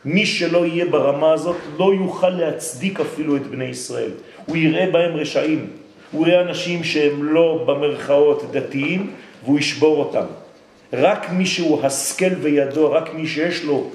מי 0.06 0.26
שלא 0.26 0.66
יהיה 0.66 0.86
ברמה 0.86 1.34
הזאת 1.34 1.56
לא 1.80 1.94
יוכל 1.94 2.30
להצדיק 2.30 3.00
אפילו 3.00 3.36
את 3.36 3.48
בני 3.48 3.66
ישראל. 3.66 4.12
הוא 4.46 4.58
יראה 4.58 4.92
בהם 4.92 5.16
רשעים, 5.16 5.68
הוא 6.12 6.28
יראה 6.28 6.42
אנשים 6.42 6.84
שהם 6.84 7.24
לא 7.24 7.64
במרכאות 7.68 8.52
דתיים, 8.52 9.12
והוא 9.44 9.60
ישבור 9.60 9.98
אותם. 9.98 10.26
רק 10.94 11.30
מי 11.30 11.46
שהוא 11.46 11.86
השכל 11.86 12.36
וידו, 12.42 12.92
רק 12.92 13.14
מי 13.14 13.28
שיש 13.28 13.64
לו, 13.64 13.90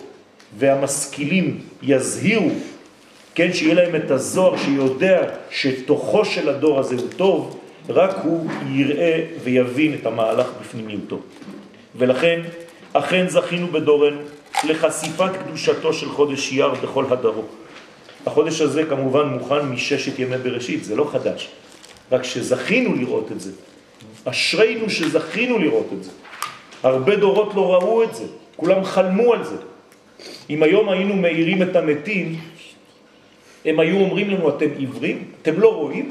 והמשכילים 0.59 1.61
יזהירו, 1.83 2.51
כן, 3.35 3.53
שיהיה 3.53 3.75
להם 3.75 3.97
את 3.97 4.11
הזוהר 4.11 4.57
שיודע 4.57 5.23
שתוכו 5.51 6.25
של 6.25 6.49
הדור 6.49 6.79
הזה 6.79 6.95
הוא 6.95 7.09
טוב, 7.17 7.59
רק 7.89 8.17
הוא 8.25 8.51
יראה 8.69 9.25
ויבין 9.43 9.95
את 9.95 10.07
המהלך 10.07 10.47
בפנימיותו. 10.61 11.19
ולכן, 11.97 12.41
אכן 12.93 13.29
זכינו 13.29 13.67
בדורנו 13.67 14.21
לחשיפת 14.65 15.31
קדושתו 15.45 15.93
של 15.93 16.09
חודש 16.09 16.53
יר 16.53 16.69
בכל 16.69 17.05
הדרו. 17.11 17.43
החודש 18.27 18.61
הזה 18.61 18.85
כמובן 18.85 19.29
מוכן 19.29 19.61
מששת 19.61 20.19
ימי 20.19 20.39
בראשית, 20.39 20.85
זה 20.85 20.97
לא 20.97 21.09
חדש, 21.13 21.49
רק 22.13 22.25
שזכינו 22.25 22.95
לראות 22.95 23.33
את 23.33 23.41
זה. 23.41 23.51
אשרינו 24.25 24.91
שזכינו 24.91 25.59
לראות 25.59 25.87
את 25.93 26.05
זה. 26.05 26.11
הרבה 26.83 27.17
דורות 27.17 27.55
לא 27.55 27.75
ראו 27.75 28.03
את 28.03 28.15
זה, 28.15 28.25
כולם 28.57 28.85
חלמו 28.85 29.33
על 29.33 29.45
זה. 29.45 29.57
אם 30.51 30.63
היום 30.63 30.89
היינו 30.89 31.17
מאירים 31.17 31.63
את 31.63 31.77
המתים, 31.77 32.41
הם 33.65 33.81
היו 33.81 33.97
אומרים 33.97 34.31
לנו, 34.31 34.49
אתם 34.49 34.69
עיוורים? 34.79 35.25
אתם 35.43 35.61
לא 35.61 35.75
רואים? 35.75 36.09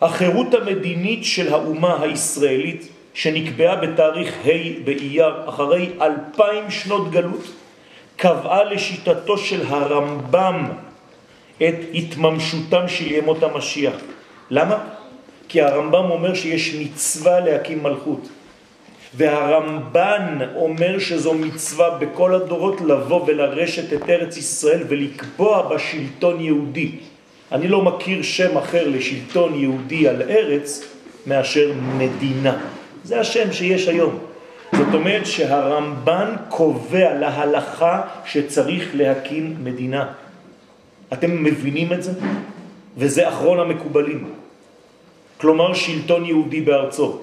החירות 0.00 0.54
המדינית 0.54 1.24
של 1.24 1.52
האומה 1.52 2.02
הישראלית 2.02 2.88
שנקבעה 3.14 3.76
בתאריך 3.76 4.34
ה' 4.44 4.84
באייר 4.84 5.48
אחרי 5.48 5.90
אלפיים 6.00 6.70
שנות 6.70 7.10
גלות 7.10 7.44
קבעה 8.16 8.64
לשיטתו 8.64 9.38
של 9.38 9.66
הרמב"ם 9.66 10.68
את 11.58 11.74
התממשותם 11.94 12.88
של 12.88 13.12
ימות 13.12 13.42
המשיח. 13.42 13.94
למה? 14.50 14.99
כי 15.50 15.60
הרמב"ם 15.60 16.10
אומר 16.10 16.34
שיש 16.34 16.74
מצווה 16.74 17.40
להקים 17.40 17.82
מלכות. 17.82 18.28
והרמב"ן 19.14 20.38
אומר 20.54 20.98
שזו 20.98 21.34
מצווה 21.34 21.98
בכל 21.98 22.34
הדורות 22.34 22.80
לבוא 22.80 23.24
ולרשת 23.26 23.92
את 23.92 24.10
ארץ 24.10 24.36
ישראל 24.36 24.82
ולקבוע 24.88 25.74
בשלטון 25.74 26.40
יהודי. 26.40 26.90
אני 27.52 27.68
לא 27.68 27.82
מכיר 27.82 28.22
שם 28.22 28.58
אחר 28.58 28.88
לשלטון 28.88 29.60
יהודי 29.60 30.08
על 30.08 30.22
ארץ 30.22 30.84
מאשר 31.26 31.72
מדינה. 31.98 32.56
זה 33.04 33.20
השם 33.20 33.52
שיש 33.52 33.88
היום. 33.88 34.18
זאת 34.72 34.94
אומרת 34.94 35.26
שהרמב"ן 35.26 36.34
קובע 36.48 37.14
להלכה 37.14 38.00
שצריך 38.24 38.90
להקים 38.94 39.56
מדינה. 39.64 40.12
אתם 41.12 41.44
מבינים 41.44 41.92
את 41.92 42.02
זה? 42.02 42.12
וזה 42.96 43.28
אחרון 43.28 43.60
המקובלים. 43.60 44.39
כלומר 45.40 45.74
שלטון 45.74 46.24
יהודי 46.24 46.60
בארצו. 46.60 47.18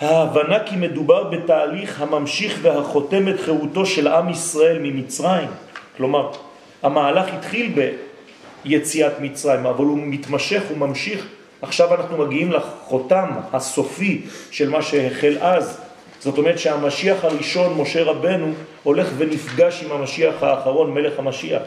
ההבנה 0.00 0.58
כי 0.64 0.76
מדובר 0.76 1.24
בתהליך 1.24 2.00
הממשיך 2.00 2.58
והחותם 2.62 3.28
את 3.28 3.40
חירותו 3.40 3.86
של 3.86 4.08
עם 4.08 4.28
ישראל 4.28 4.78
ממצרים. 4.82 5.48
כלומר, 5.96 6.30
המהלך 6.82 7.34
התחיל 7.34 7.72
ביציאת 8.64 9.12
מצרים, 9.20 9.66
אבל 9.66 9.84
הוא 9.84 9.98
מתמשך, 9.98 10.62
הוא 10.68 10.78
ממשיך. 10.78 11.26
עכשיו 11.62 11.94
אנחנו 11.94 12.18
מגיעים 12.18 12.52
לחותם 12.52 13.30
הסופי 13.52 14.22
של 14.50 14.68
מה 14.68 14.82
שהחל 14.82 15.36
אז. 15.40 15.80
זאת 16.20 16.38
אומרת 16.38 16.58
שהמשיח 16.58 17.24
הראשון, 17.24 17.80
משה 17.80 18.02
רבנו, 18.02 18.52
הולך 18.82 19.08
ונפגש 19.18 19.84
עם 19.84 19.92
המשיח 19.92 20.42
האחרון, 20.42 20.90
מלך 20.94 21.18
המשיח. 21.18 21.62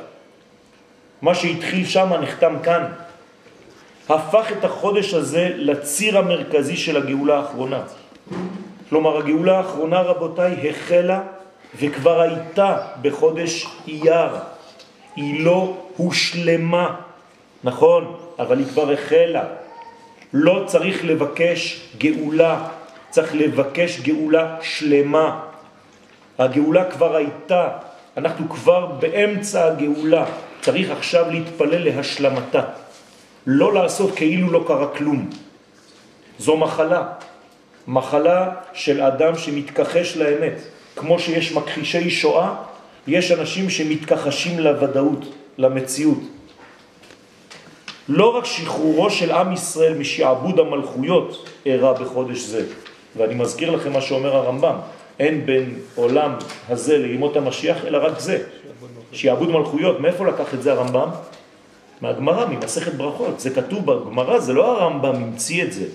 מה 1.21 1.35
שהתחיל 1.35 1.85
שם 1.85 2.13
נחתם 2.21 2.55
כאן. 2.63 2.83
הפך 4.09 4.51
את 4.51 4.63
החודש 4.63 5.13
הזה 5.13 5.49
לציר 5.55 6.17
המרכזי 6.17 6.77
של 6.77 6.97
הגאולה 6.97 7.37
האחרונה. 7.37 7.81
כלומר, 8.89 9.17
הגאולה 9.17 9.57
האחרונה, 9.57 10.01
רבותיי, 10.01 10.69
החלה 10.69 11.21
וכבר 11.79 12.21
הייתה 12.21 12.77
בחודש 13.01 13.67
אייר. 13.87 14.31
היא 15.15 15.45
לא 15.45 15.77
הושלמה, 15.97 16.95
נכון, 17.63 18.17
אבל 18.39 18.57
היא 18.57 18.67
כבר 18.67 18.91
החלה. 18.91 19.43
לא 20.33 20.63
צריך 20.65 21.05
לבקש 21.05 21.89
גאולה, 21.97 22.67
צריך 23.09 23.35
לבקש 23.35 23.99
גאולה 23.99 24.55
שלמה. 24.61 25.39
הגאולה 26.39 26.91
כבר 26.91 27.15
הייתה, 27.15 27.67
אנחנו 28.17 28.49
כבר 28.49 28.85
באמצע 28.85 29.67
הגאולה, 29.67 30.25
צריך 30.61 30.91
עכשיו 30.91 31.31
להתפלל 31.31 31.83
להשלמתה. 31.83 32.61
לא 33.47 33.73
לעשות 33.73 34.15
כאילו 34.15 34.51
לא 34.51 34.63
קרה 34.67 34.87
כלום. 34.87 35.29
זו 36.39 36.57
מחלה, 36.57 37.03
מחלה 37.87 38.51
של 38.73 39.01
אדם 39.01 39.37
שמתכחש 39.37 40.17
לאמת. 40.17 40.61
כמו 40.95 41.19
שיש 41.19 41.51
מכחישי 41.51 42.09
שואה, 42.09 42.55
יש 43.07 43.31
אנשים 43.31 43.69
שמתכחשים 43.69 44.59
לוודאות, 44.59 45.25
למציאות. 45.57 46.19
לא 48.09 48.37
רק 48.37 48.45
שחרורו 48.45 49.09
של 49.09 49.31
עם 49.31 49.53
ישראל 49.53 49.97
משעבוד 49.97 50.59
המלכויות 50.59 51.49
אירע 51.65 51.93
בחודש 51.93 52.39
זה, 52.39 52.65
ואני 53.17 53.33
מזכיר 53.33 53.71
לכם 53.71 53.93
מה 53.93 54.01
שאומר 54.01 54.35
הרמב"ם, 54.35 54.75
אין 55.19 55.45
בין 55.45 55.79
עולם 55.95 56.31
הזה 56.69 56.97
לימות 56.97 57.37
המשיח 57.37 57.85
אלא 57.85 57.97
רק 58.05 58.19
זה, 58.19 58.43
שעבוד 59.11 59.49
מלכויות. 59.49 59.99
מאיפה 59.99 60.25
לקח 60.25 60.53
את 60.53 60.63
זה 60.63 60.71
הרמב"ם? 60.71 61.09
מהגמרא, 62.01 62.45
ממסכת 62.45 62.93
ברכות. 62.93 63.39
זה 63.39 63.49
כתוב 63.49 63.85
בגמרא, 63.85 64.39
זה 64.39 64.53
לא 64.53 64.71
הרמב"ם 64.71 65.15
המציא 65.15 65.63
את 65.63 65.73
זה. 65.73 65.85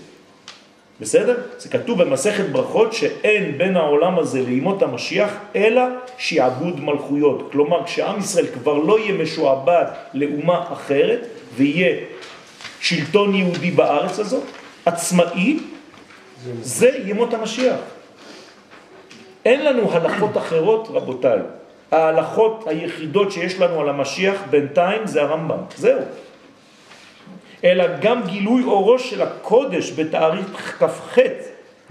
בסדר? 1.01 1.37
זה 1.59 1.69
כתוב 1.69 2.03
במסכת 2.03 2.45
ברכות 2.53 2.93
שאין 2.93 3.59
בין 3.59 3.77
העולם 3.77 4.19
הזה 4.19 4.43
לימות 4.43 4.83
המשיח 4.83 5.31
אלא 5.57 5.83
שיעבוד 6.19 6.81
מלכויות. 6.81 7.49
כלומר, 7.53 7.85
כשעם 7.85 8.19
ישראל 8.19 8.47
כבר 8.47 8.75
לא 8.75 8.99
יהיה 8.99 9.13
משועבד 9.13 9.85
לאומה 10.15 10.65
אחרת 10.73 11.27
ויהיה 11.57 11.97
שלטון 12.81 13.35
יהודי 13.35 13.71
בארץ 13.71 14.19
הזאת, 14.19 14.45
עצמאי, 14.87 15.59
זה 16.63 16.91
ימות 17.05 17.35
המשיח. 17.35 17.81
אין 19.45 19.65
לנו 19.65 19.93
הלכות 19.93 20.37
אחרות, 20.37 20.89
רבותיי. 20.91 21.39
ההלכות 21.91 22.65
היחידות 22.67 23.33
שיש 23.33 23.59
לנו 23.59 23.81
על 23.81 23.89
המשיח 23.89 24.43
בינתיים 24.51 25.07
זה 25.07 25.23
הרמב"ם. 25.23 25.59
זהו. 25.77 26.01
אלא 27.65 27.85
גם 28.01 28.23
גילוי 28.27 28.63
אורו 28.63 28.99
של 28.99 29.23
הקודש 29.23 29.93
בתאריך 29.93 30.77
כ"ח 30.79 31.19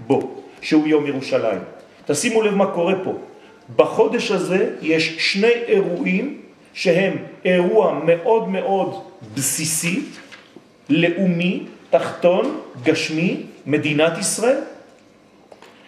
בו, 0.00 0.42
שהוא 0.62 0.86
יום 0.86 1.06
ירושלים. 1.06 1.60
תשימו 2.06 2.42
לב 2.42 2.54
מה 2.54 2.66
קורה 2.66 2.94
פה. 3.04 3.12
בחודש 3.76 4.30
הזה 4.30 4.70
יש 4.82 5.32
שני 5.32 5.52
אירועים 5.68 6.40
שהם 6.74 7.16
אירוע 7.44 8.00
מאוד 8.04 8.48
מאוד 8.48 9.02
בסיסי, 9.34 10.00
לאומי, 10.88 11.62
תחתון, 11.90 12.60
גשמי, 12.82 13.36
מדינת 13.66 14.18
ישראל, 14.18 14.58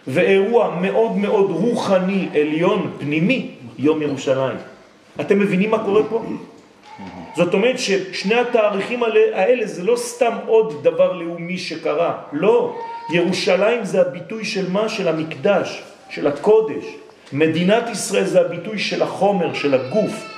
ואירוע 0.07 0.77
מאוד 0.81 1.17
מאוד 1.17 1.51
רוחני, 1.51 2.29
עליון, 2.35 2.93
פנימי, 2.99 3.51
יום 3.79 4.03
ירושלים. 4.03 4.57
אתם 5.21 5.39
מבינים 5.39 5.71
מה 5.71 5.85
קורה 5.85 6.03
פה? 6.11 6.23
זאת 7.37 7.55
אומרת 7.55 7.79
ששני 7.79 8.35
התאריכים 8.35 9.03
האלה 9.33 9.67
זה 9.67 9.83
לא 9.83 9.97
סתם 9.97 10.33
עוד 10.47 10.83
דבר 10.83 11.13
לאומי 11.13 11.59
שקרה, 11.59 12.15
לא. 12.33 12.77
ירושלים 13.11 13.85
זה 13.85 14.01
הביטוי 14.01 14.45
של 14.45 14.71
מה? 14.71 14.89
של 14.89 15.09
המקדש, 15.09 15.83
של 16.11 16.27
הקודש. 16.27 16.85
מדינת 17.33 17.85
ישראל 17.91 18.25
זה 18.25 18.41
הביטוי 18.41 18.79
של 18.79 19.03
החומר, 19.03 19.55
של 19.55 19.75
הגוף. 19.75 20.29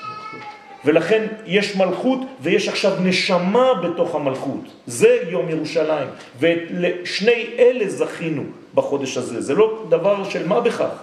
ולכן 0.85 1.27
יש 1.47 1.77
מלכות 1.77 2.19
ויש 2.41 2.69
עכשיו 2.69 2.93
נשמה 3.01 3.75
בתוך 3.75 4.15
המלכות. 4.15 4.61
זה 4.87 5.19
יום 5.29 5.49
ירושלים. 5.49 6.09
ולשני 6.41 7.47
אלה 7.59 7.89
זכינו 7.89 8.43
בחודש 8.75 9.17
הזה. 9.17 9.41
זה 9.41 9.55
לא 9.55 9.83
דבר 9.89 10.25
של 10.31 10.47
מה 10.49 10.61
בכך. 10.61 11.03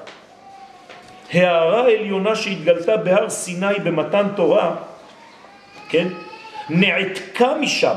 הערה 1.33 1.81
עליונה 1.81 2.35
שהתגלתה 2.35 2.97
בהר 2.97 3.29
סיני 3.29 3.79
במתן 3.83 4.27
תורה 4.35 4.75
כן? 5.91 6.07
נעתקה 6.69 7.53
משם 7.61 7.95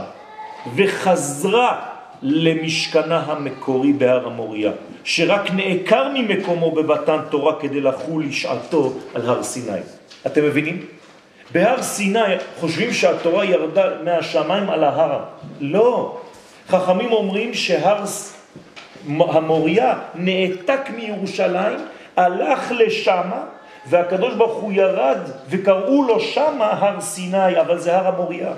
וחזרה 0.76 1.80
למשכנה 2.22 3.22
המקורי 3.26 3.92
בהר 3.92 4.26
המוריה, 4.26 4.72
שרק 5.04 5.50
נעקר 5.50 6.08
ממקומו 6.14 6.70
בבתן 6.70 7.18
תורה 7.30 7.60
כדי 7.60 7.80
לחול 7.80 8.24
לשעתו 8.24 8.92
על 9.14 9.28
הר 9.28 9.42
סיני. 9.42 9.78
אתם 10.26 10.44
מבינים? 10.44 10.86
בהר 11.52 11.82
סיני 11.82 12.34
חושבים 12.60 12.92
שהתורה 12.92 13.44
ירדה 13.44 13.88
מהשמיים 14.04 14.70
על 14.70 14.84
ההר. 14.84 15.24
לא. 15.60 16.18
חכמים 16.68 17.12
אומרים 17.12 17.54
שהר 17.54 18.04
המוריה 19.08 19.94
נעתק 20.14 20.80
מירושלים, 20.96 21.78
הלך 22.16 22.72
לשמה 22.76 23.44
והקדוש 23.86 24.34
ברוך 24.34 24.62
הוא 24.62 24.72
ירד 24.72 25.18
וקראו 25.48 26.02
לו 26.02 26.20
שם 26.20 26.56
הר 26.60 27.00
סיני, 27.00 27.60
אבל 27.60 27.78
זה 27.78 27.96
הר 27.96 28.06
המוריה. 28.06 28.52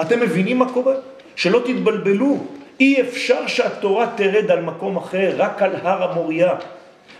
אתם 0.00 0.20
מבינים 0.20 0.58
מה 0.58 0.72
קורה? 0.72 0.94
שלא 1.36 1.60
תתבלבלו. 1.66 2.36
אי 2.80 3.00
אפשר 3.00 3.46
שהתורה 3.46 4.06
תרד 4.16 4.50
על 4.50 4.60
מקום 4.60 4.96
אחר, 4.96 5.32
רק 5.36 5.62
על 5.62 5.76
הר 5.82 6.10
המוריה. 6.10 6.54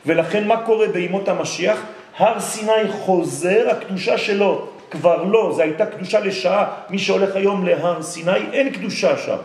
ולכן 0.06 0.46
מה 0.46 0.56
קורה 0.56 0.88
בימות 0.88 1.28
המשיח? 1.28 1.82
הר 2.16 2.40
סיני 2.40 2.88
חוזר, 2.90 3.68
הקדושה 3.70 4.18
שלו 4.18 4.68
כבר 4.90 5.22
לא, 5.22 5.52
זו 5.56 5.62
הייתה 5.62 5.86
קדושה 5.86 6.20
לשעה. 6.20 6.66
מי 6.90 6.98
שהולך 6.98 7.36
היום 7.36 7.66
להר 7.66 8.02
סיני, 8.02 8.50
אין 8.52 8.70
קדושה 8.70 9.16
שם. 9.16 9.36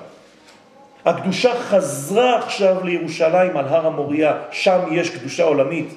הקדושה 1.08 1.62
חזרה 1.62 2.40
עכשיו 2.40 2.84
לירושלים 2.84 3.58
על 3.58 3.66
הר 3.66 3.88
המוריה, 3.88 4.38
שם 4.52 4.80
יש 4.92 5.10
קדושה 5.10 5.44
עולמית. 5.44 5.94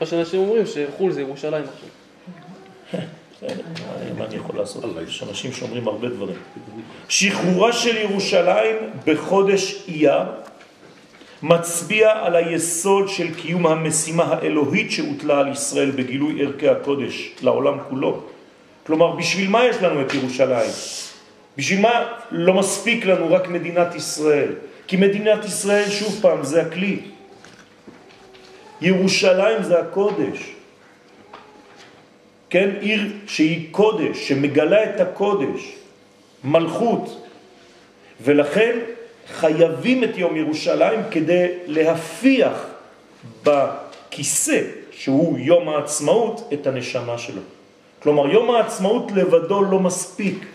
מה 0.00 0.06
שאנשים 0.06 0.40
אומרים, 0.40 0.66
שחו"ל 0.66 1.12
זה 1.12 1.20
ירושלים 1.20 1.64
עכשיו. 1.74 1.88
מה 4.18 4.24
אני 4.24 4.36
יכול 4.36 4.56
לעשות? 4.56 4.84
יש 5.08 5.22
אנשים 5.22 5.52
שאומרים 5.52 5.88
הרבה 5.88 6.08
דברים. 6.08 6.36
שחרורה 7.08 7.72
של 7.72 7.96
ירושלים 7.96 8.76
בחודש 9.06 9.84
אייר 9.88 10.22
מצביע 11.42 12.10
על 12.10 12.36
היסוד 12.36 13.08
של 13.08 13.34
קיום 13.34 13.66
המשימה 13.66 14.24
האלוהית 14.24 14.90
שהוטלה 14.90 15.40
על 15.40 15.52
ישראל 15.52 15.90
בגילוי 15.90 16.42
ערכי 16.42 16.68
הקודש 16.68 17.30
לעולם 17.42 17.78
כולו. 17.88 18.22
כלומר, 18.86 19.16
בשביל 19.16 19.50
מה 19.50 19.64
יש 19.64 19.76
לנו 19.76 20.02
את 20.02 20.14
ירושלים? 20.14 20.70
בשביל 21.56 21.80
מה 21.80 22.12
לא 22.30 22.54
מספיק 22.54 23.06
לנו 23.06 23.32
רק 23.32 23.48
מדינת 23.48 23.94
ישראל? 23.94 24.52
כי 24.86 24.96
מדינת 24.96 25.44
ישראל, 25.44 25.90
שוב 25.90 26.18
פעם, 26.22 26.44
זה 26.44 26.62
הכלי. 26.62 27.00
ירושלים 28.80 29.62
זה 29.62 29.80
הקודש. 29.80 30.54
כן, 32.50 32.70
עיר 32.80 33.12
שהיא 33.26 33.68
קודש, 33.70 34.28
שמגלה 34.28 34.84
את 34.84 35.00
הקודש, 35.00 35.76
מלכות. 36.44 37.26
ולכן 38.20 38.78
חייבים 39.34 40.04
את 40.04 40.18
יום 40.18 40.36
ירושלים 40.36 41.00
כדי 41.10 41.46
להפיח 41.66 42.66
בכיסא, 43.42 44.60
שהוא 44.90 45.38
יום 45.38 45.68
העצמאות, 45.68 46.48
את 46.52 46.66
הנשמה 46.66 47.18
שלו. 47.18 47.42
כלומר, 48.02 48.32
יום 48.32 48.50
העצמאות 48.50 49.12
לבדו 49.12 49.62
לא 49.62 49.80
מספיק. 49.80 50.46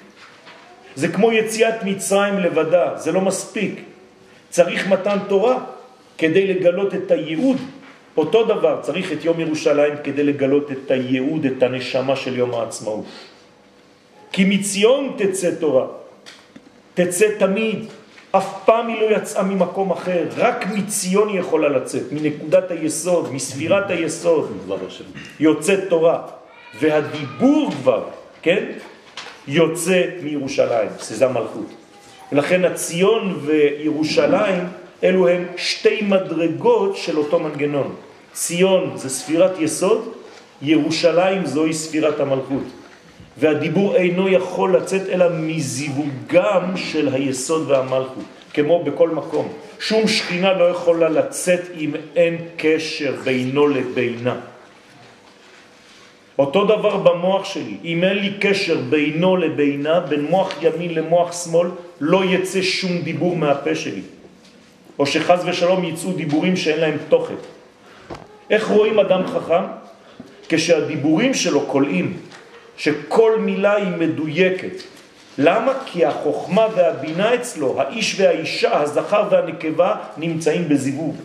זה 0.96 1.08
כמו 1.08 1.32
יציאת 1.32 1.84
מצרים 1.84 2.40
לבדה, 2.40 2.98
זה 2.98 3.12
לא 3.12 3.22
מספיק. 3.22 3.82
צריך 4.50 4.88
מתן 4.88 5.18
תורה 5.28 5.58
כדי 6.18 6.48
לגלות 6.48 6.96
את 6.96 7.12
הייעוד. 7.12 7.58
אותו 8.18 8.46
דבר, 8.46 8.80
צריך 8.82 9.12
את 9.12 9.26
יום 9.26 9.40
ירושלים 9.40 9.94
כדי 10.04 10.24
לגלות 10.24 10.72
את 10.72 10.92
הייעוד, 10.92 11.46
את 11.46 11.64
הנשמה 11.64 12.16
של 12.16 12.38
יום 12.38 12.54
העצמאות. 12.54 13.06
כי 14.32 14.46
מציון 14.46 15.16
תצא 15.18 15.52
תורה, 15.60 15.86
תצא 16.94 17.28
תמיד, 17.40 17.86
אף 18.32 18.66
פעם 18.66 18.88
היא 18.88 19.02
לא 19.02 19.16
יצאה 19.16 19.44
ממקום 19.44 19.92
אחר, 19.92 20.24
רק 20.38 20.66
מציון 20.68 21.30
היא 21.30 21.40
יכולה 21.40 21.70
לצאת, 21.70 22.12
מנקודת 22.12 22.72
היסוד, 22.72 23.34
מספירת 23.34 23.90
היסוד, 23.90 24.58
יוצאת 25.40 25.80
תורה. 25.90 26.22
והדיבור 26.80 27.72
כבר, 27.72 28.04
כן, 28.42 28.64
יוצא 29.50 30.04
מירושלים, 30.24 30.90
שזה 31.00 31.26
המלכות. 31.26 31.70
ולכן 32.32 32.66
הציון 32.66 33.40
וירושלים 33.46 34.64
אלו 35.04 35.28
הם 35.28 35.46
שתי 35.58 36.02
מדרגות 36.02 36.98
של 36.98 37.18
אותו 37.18 37.40
מנגנון. 37.40 37.96
ציון 38.34 38.92
זה 38.96 39.10
ספירת 39.10 39.52
יסוד, 39.60 40.14
ירושלים 40.62 41.46
זוהי 41.46 41.74
ספירת 41.74 42.20
המלכות. 42.20 42.64
והדיבור 43.38 43.96
אינו 43.96 44.30
יכול 44.30 44.76
לצאת 44.76 45.10
אלא 45.10 45.26
מזיווגם 45.34 46.78
של 46.78 47.10
היסוד 47.14 47.72
והמלכות, 47.72 48.24
כמו 48.54 48.84
בכל 48.84 49.10
מקום. 49.10 49.54
שום 49.80 50.08
שכינה 50.08 50.54
לא 50.54 50.64
יכולה 50.64 51.10
לצאת 51.10 51.62
אם 51.78 51.92
אין 52.16 52.38
קשר 52.58 53.16
בינו 53.24 53.68
לבינה. 53.68 54.36
אותו 56.40 56.66
דבר 56.66 56.98
במוח 56.98 57.46
שלי, 57.46 57.78
אם 57.84 58.04
אין 58.04 58.18
לי 58.18 58.34
קשר 58.40 58.78
בינו 58.90 59.38
לבינה, 59.38 60.00
בין 60.00 60.26
מוח 60.30 60.54
ימין 60.62 60.94
למוח 60.96 61.44
שמאל, 61.44 61.70
לא 62.00 62.26
יצא 62.26 62.62
שום 62.62 62.98
דיבור 62.98 63.36
מהפה 63.36 63.76
שלי. 63.76 64.02
או 65.00 65.06
שחז 65.06 65.44
ושלום 65.46 65.84
יצאו 65.84 66.12
דיבורים 66.12 66.56
שאין 66.58 66.80
להם 66.80 66.98
תוכן. 67.10 67.36
איך 68.50 68.68
רואים 68.68 69.00
אדם 69.00 69.28
חכם? 69.28 69.64
כשהדיבורים 70.50 71.34
שלו 71.34 71.62
קולעים, 71.62 72.18
שכל 72.78 73.40
מילה 73.40 73.76
היא 73.76 73.92
מדויקת. 73.98 74.84
למה? 75.38 75.74
כי 75.86 76.06
החוכמה 76.06 76.68
והבינה 76.76 77.36
אצלו, 77.36 77.82
האיש 77.82 78.20
והאישה, 78.20 78.82
הזכר 78.82 79.28
והנקבה, 79.32 79.96
נמצאים 80.18 80.70
בזיווג. 80.70 81.16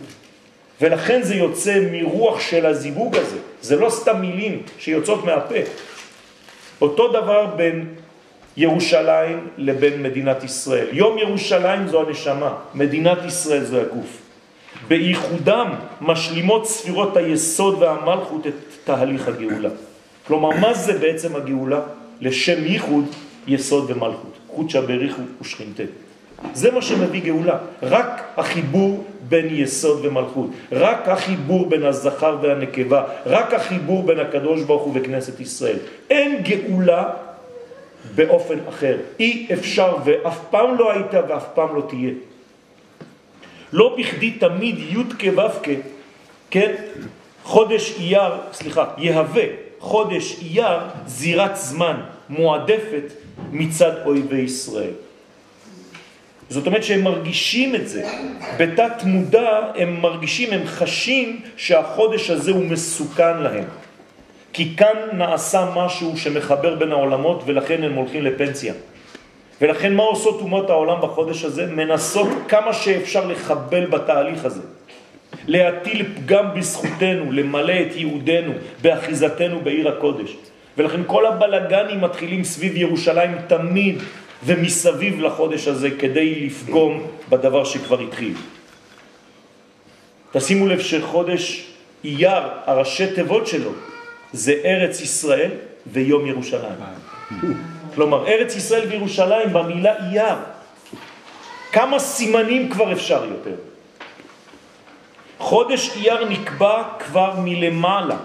ולכן 0.81 1.21
זה 1.21 1.35
יוצא 1.35 1.79
מרוח 1.91 2.39
של 2.39 2.65
הזיווג 2.65 3.15
הזה. 3.15 3.37
זה 3.61 3.75
לא 3.75 3.89
סתם 3.89 4.21
מילים 4.21 4.61
שיוצאות 4.79 5.25
מהפה. 5.25 5.55
אותו 6.81 7.07
דבר 7.07 7.45
בין 7.45 7.85
ירושלים 8.57 9.47
לבין 9.57 10.03
מדינת 10.03 10.43
ישראל. 10.43 10.87
יום 10.91 11.17
ירושלים 11.17 11.87
זו 11.87 12.01
הנשמה, 12.07 12.53
מדינת 12.73 13.17
ישראל 13.27 13.63
זו 13.63 13.77
הגוף. 13.81 14.21
בייחודם 14.87 15.71
משלימות 16.01 16.67
ספירות 16.67 17.17
היסוד 17.17 17.81
והמלכות 17.81 18.47
את 18.47 18.53
תהליך 18.83 19.27
הגאולה. 19.27 19.69
כלומר, 20.27 20.49
מה 20.49 20.73
זה 20.73 20.99
בעצם 20.99 21.35
הגאולה? 21.35 21.79
לשם 22.21 22.65
ייחוד 22.65 23.05
יסוד 23.47 23.91
ומלכות. 23.91 24.37
חודשא 24.47 24.81
בריחו 24.81 25.21
ושכינתה. 25.41 25.83
זה 26.53 26.71
מה 26.71 26.81
שמביא 26.81 27.23
גאולה, 27.23 27.57
רק 27.83 28.21
החיבור 28.37 29.05
בין 29.29 29.47
יסוד 29.51 30.05
ומלכות, 30.05 30.49
רק 30.71 31.07
החיבור 31.07 31.69
בין 31.69 31.85
הזכר 31.85 32.37
והנקבה, 32.41 33.03
רק 33.25 33.53
החיבור 33.53 34.03
בין 34.03 34.19
הקדוש 34.19 34.61
ברוך 34.61 34.83
הוא 34.83 34.91
וכנסת 34.95 35.39
ישראל. 35.39 35.77
אין 36.09 36.43
גאולה 36.43 37.09
באופן 38.15 38.57
אחר. 38.69 38.97
אי 39.19 39.47
אפשר 39.53 39.95
ואף 40.05 40.39
פעם 40.49 40.77
לא 40.77 40.91
הייתה 40.91 41.21
ואף 41.29 41.45
פעם 41.53 41.75
לא 41.75 41.81
תהיה. 41.89 42.13
לא 43.73 43.95
בכדי 43.99 44.31
תמיד 44.31 44.75
י' 44.79 45.03
כו' 45.19 45.71
כן, 46.51 46.71
חודש 47.43 47.95
אייר, 47.99 48.33
סליחה, 48.53 48.85
יהווה 48.97 49.43
חודש 49.79 50.39
אייר 50.41 50.79
זירת 51.07 51.57
זמן 51.57 52.01
מועדפת 52.29 53.13
מצד 53.51 53.91
אויבי 54.05 54.41
ישראל. 54.41 55.04
זאת 56.49 56.67
אומרת 56.67 56.83
שהם 56.83 57.03
מרגישים 57.03 57.75
את 57.75 57.87
זה. 57.87 58.07
בתת 58.57 59.03
מודע 59.03 59.59
הם 59.75 60.01
מרגישים, 60.01 60.53
הם 60.53 60.61
חשים 60.65 61.41
שהחודש 61.57 62.29
הזה 62.29 62.51
הוא 62.51 62.65
מסוכן 62.65 63.37
להם. 63.37 63.63
כי 64.53 64.75
כאן 64.77 64.97
נעשה 65.13 65.67
משהו 65.75 66.17
שמחבר 66.17 66.75
בין 66.75 66.91
העולמות 66.91 67.43
ולכן 67.45 67.83
הם 67.83 67.93
הולכים 67.93 68.23
לפנסיה. 68.23 68.73
ולכן 69.61 69.93
מה 69.93 70.03
עושות 70.03 70.41
אומות 70.41 70.69
העולם 70.69 71.01
בחודש 71.01 71.43
הזה? 71.43 71.65
מנסות 71.65 72.27
כמה 72.47 72.73
שאפשר 72.73 73.27
לחבל 73.27 73.85
בתהליך 73.85 74.45
הזה. 74.45 74.61
להטיל 75.47 76.05
פגם 76.15 76.53
בזכותנו, 76.55 77.31
למלא 77.31 77.73
את 77.81 77.95
יהודנו, 77.95 78.51
באחיזתנו 78.81 79.59
בעיר 79.59 79.89
הקודש. 79.89 80.35
ולכן 80.77 81.01
כל 81.07 81.25
הבלגנים 81.25 82.01
מתחילים 82.01 82.43
סביב 82.43 82.77
ירושלים 82.77 83.31
תמיד 83.47 84.01
ומסביב 84.43 85.19
לחודש 85.21 85.67
הזה 85.67 85.89
כדי 85.99 86.45
לפגום 86.45 87.07
בדבר 87.29 87.63
שכבר 87.63 87.99
התחיל. 87.99 88.33
תשימו 90.31 90.67
לב 90.67 90.79
שחודש 90.79 91.67
אייר, 92.03 92.43
הראשי 92.65 93.13
תיבות 93.15 93.47
שלו, 93.47 93.71
זה 94.33 94.53
ארץ 94.65 95.01
ישראל 95.01 95.51
ויום 95.87 96.25
ירושלים. 96.25 96.79
כלומר, 97.95 98.27
ארץ 98.27 98.55
ישראל 98.55 98.87
וירושלים 98.89 99.53
במילה 99.53 99.93
אייר. 99.97 100.35
כמה 101.71 101.99
סימנים 101.99 102.69
כבר 102.69 102.91
אפשר 102.91 103.25
יותר? 103.25 103.55
חודש 105.37 105.89
אייר 105.95 106.29
נקבע 106.29 106.83
כבר 106.99 107.33
מלמעלה 107.39 108.17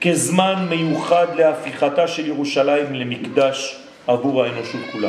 כזמן 0.00 0.66
מיוחד 0.70 1.26
להפיכתה 1.36 2.08
של 2.08 2.26
ירושלים 2.26 2.94
למקדש 2.94 3.83
עבור 4.06 4.44
האנושות 4.44 4.80
כולה. 4.92 5.08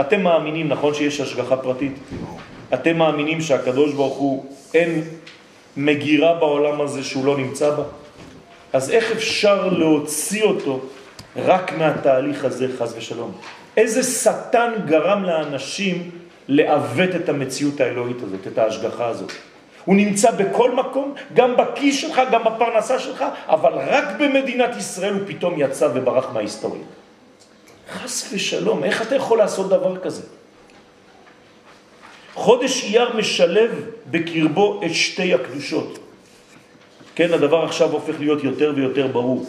אתם 0.00 0.22
מאמינים, 0.22 0.68
נכון 0.68 0.94
שיש 0.94 1.20
השגחה 1.20 1.56
פרטית? 1.56 1.92
אתם 2.74 2.98
מאמינים 2.98 3.40
שהקדוש 3.40 3.92
ברוך 3.92 4.16
הוא 4.16 4.44
אין 4.74 5.04
מגירה 5.76 6.34
בעולם 6.34 6.80
הזה 6.80 7.04
שהוא 7.04 7.24
לא 7.24 7.36
נמצא 7.36 7.70
בה? 7.70 7.82
אז 8.72 8.90
איך 8.90 9.12
אפשר 9.12 9.68
להוציא 9.68 10.42
אותו 10.42 10.80
רק 11.36 11.72
מהתהליך 11.78 12.44
הזה, 12.44 12.66
חז 12.78 12.94
ושלום? 12.98 13.32
איזה 13.76 14.02
שטן 14.02 14.72
גרם 14.86 15.24
לאנשים 15.24 16.10
לעוות 16.48 17.10
את 17.16 17.28
המציאות 17.28 17.80
האלוהית 17.80 18.22
הזאת, 18.22 18.46
את 18.46 18.58
ההשגחה 18.58 19.06
הזאת? 19.06 19.32
הוא 19.84 19.96
נמצא 19.96 20.30
בכל 20.30 20.74
מקום, 20.74 21.14
גם 21.34 21.56
בכיס 21.56 22.00
שלך, 22.00 22.20
גם 22.32 22.44
בפרנסה 22.44 22.98
שלך, 22.98 23.24
אבל 23.48 23.72
רק 23.72 24.04
במדינת 24.20 24.76
ישראל 24.76 25.12
הוא 25.12 25.22
פתאום 25.26 25.54
יצא 25.56 25.88
וברח 25.94 26.26
מההיסטוריה. 26.32 26.82
חס 27.90 28.30
ושלום, 28.32 28.84
איך 28.84 29.02
אתה 29.02 29.14
יכול 29.14 29.38
לעשות 29.38 29.68
דבר 29.68 29.98
כזה? 29.98 30.22
חודש 32.34 32.84
אייר 32.84 33.16
משלב 33.16 33.70
בקרבו 34.10 34.80
את 34.86 34.94
שתי 34.94 35.34
הקדושות. 35.34 35.98
כן, 37.14 37.32
הדבר 37.32 37.64
עכשיו 37.64 37.90
הופך 37.90 38.14
להיות 38.18 38.44
יותר 38.44 38.72
ויותר 38.76 39.06
ברור. 39.06 39.46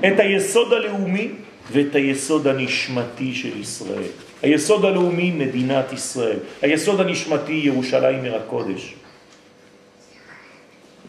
את 0.00 0.20
היסוד 0.20 0.72
הלאומי 0.72 1.28
ואת 1.72 1.94
היסוד 1.94 2.46
הנשמתי 2.46 3.34
של 3.34 3.60
ישראל. 3.60 4.08
היסוד 4.42 4.84
הלאומי, 4.84 5.30
מדינת 5.30 5.92
ישראל. 5.92 6.38
היסוד 6.62 7.00
הנשמתי, 7.00 7.52
ירושלים 7.52 8.24
עיר 8.24 8.36
הקודש. 8.36 8.94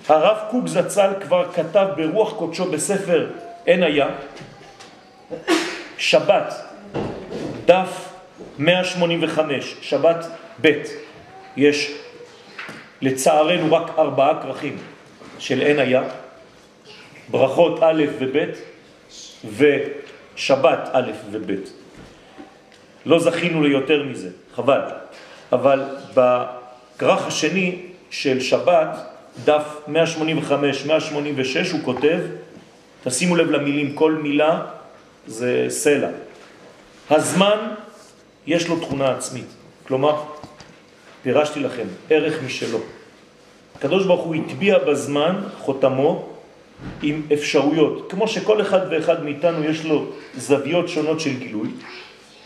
הרב 0.08 0.38
קוק 0.52 0.68
זצ"ל 0.68 1.10
כבר 1.22 1.52
כתב 1.54 1.88
ברוח 1.98 2.34
קודשו 2.34 2.66
בספר 2.66 3.28
אין 3.68 3.84
היה, 3.84 4.08
שבת, 5.98 6.69
דף 7.66 8.14
185, 8.60 9.76
שבת 9.82 10.26
ב', 10.62 10.82
יש 11.58 11.92
לצערנו 13.02 13.74
רק 13.74 14.00
ארבעה 14.00 14.42
כרכים 14.42 14.78
של 15.40 15.62
אין 15.62 15.80
היה, 15.80 16.04
ברכות 17.30 17.80
א' 17.84 18.04
וב' 18.20 18.38
ושבת 19.58 20.90
א' 20.94 21.12
וב'. 21.32 21.52
לא 23.06 23.20
זכינו 23.20 23.64
ליותר 23.64 24.04
מזה, 24.04 24.30
חבל. 24.56 24.82
אבל 25.52 25.84
בכרך 26.14 27.28
השני 27.28 27.82
של 28.10 28.40
שבת, 28.40 29.00
דף 29.46 29.78
185-186, 29.88 29.92
הוא 31.72 31.80
כותב, 31.84 32.20
תשימו 33.04 33.36
לב 33.36 33.52
למילים, 33.52 33.96
כל 33.96 34.12
מילה 34.12 34.62
זה 35.28 35.66
סלע. 35.70 36.10
הזמן 37.10 37.74
יש 38.48 38.68
לו 38.68 38.80
תכונה 38.80 39.12
עצמית, 39.12 39.48
כלומר, 39.88 40.24
פירשתי 41.24 41.60
לכם, 41.60 41.88
ערך 42.10 42.44
משלו. 42.46 42.80
הקדוש 43.76 44.06
ברוך 44.06 44.26
הוא 44.26 44.36
הטביע 44.36 44.78
בזמן 44.78 45.42
חותמו 45.60 46.30
עם 47.02 47.22
אפשרויות, 47.34 48.12
כמו 48.12 48.28
שכל 48.28 48.62
אחד 48.62 48.80
ואחד 48.90 49.24
מאיתנו 49.24 49.64
יש 49.64 49.86
לו 49.86 50.06
זוויות 50.38 50.90
שונות 50.90 51.20
של 51.20 51.40
גילוי, 51.40 51.70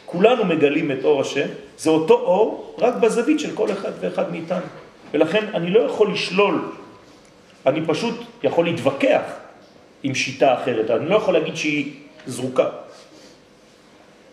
כולנו 0.06 0.46
מגלים 0.46 0.92
את 0.92 1.04
אור 1.04 1.22
השם, 1.22 1.48
זה 1.78 1.90
אותו 1.90 2.14
אור 2.14 2.76
רק 2.80 2.96
בזווית 2.96 3.40
של 3.40 3.56
כל 3.56 3.72
אחד 3.72 3.92
ואחד 4.00 4.32
מאיתנו. 4.32 4.66
ולכן 5.14 5.46
אני 5.54 5.70
לא 5.70 5.80
יכול 5.80 6.14
לשלול, 6.14 6.62
אני 7.66 7.82
פשוט 7.88 8.16
יכול 8.44 8.66
להתווכח 8.66 9.22
עם 10.04 10.16
שיטה 10.16 10.54
אחרת, 10.54 10.92
אני 10.92 11.10
לא 11.10 11.16
יכול 11.16 11.34
להגיד 11.34 11.56
שהיא 11.56 11.92
זרוקה. 12.28 12.70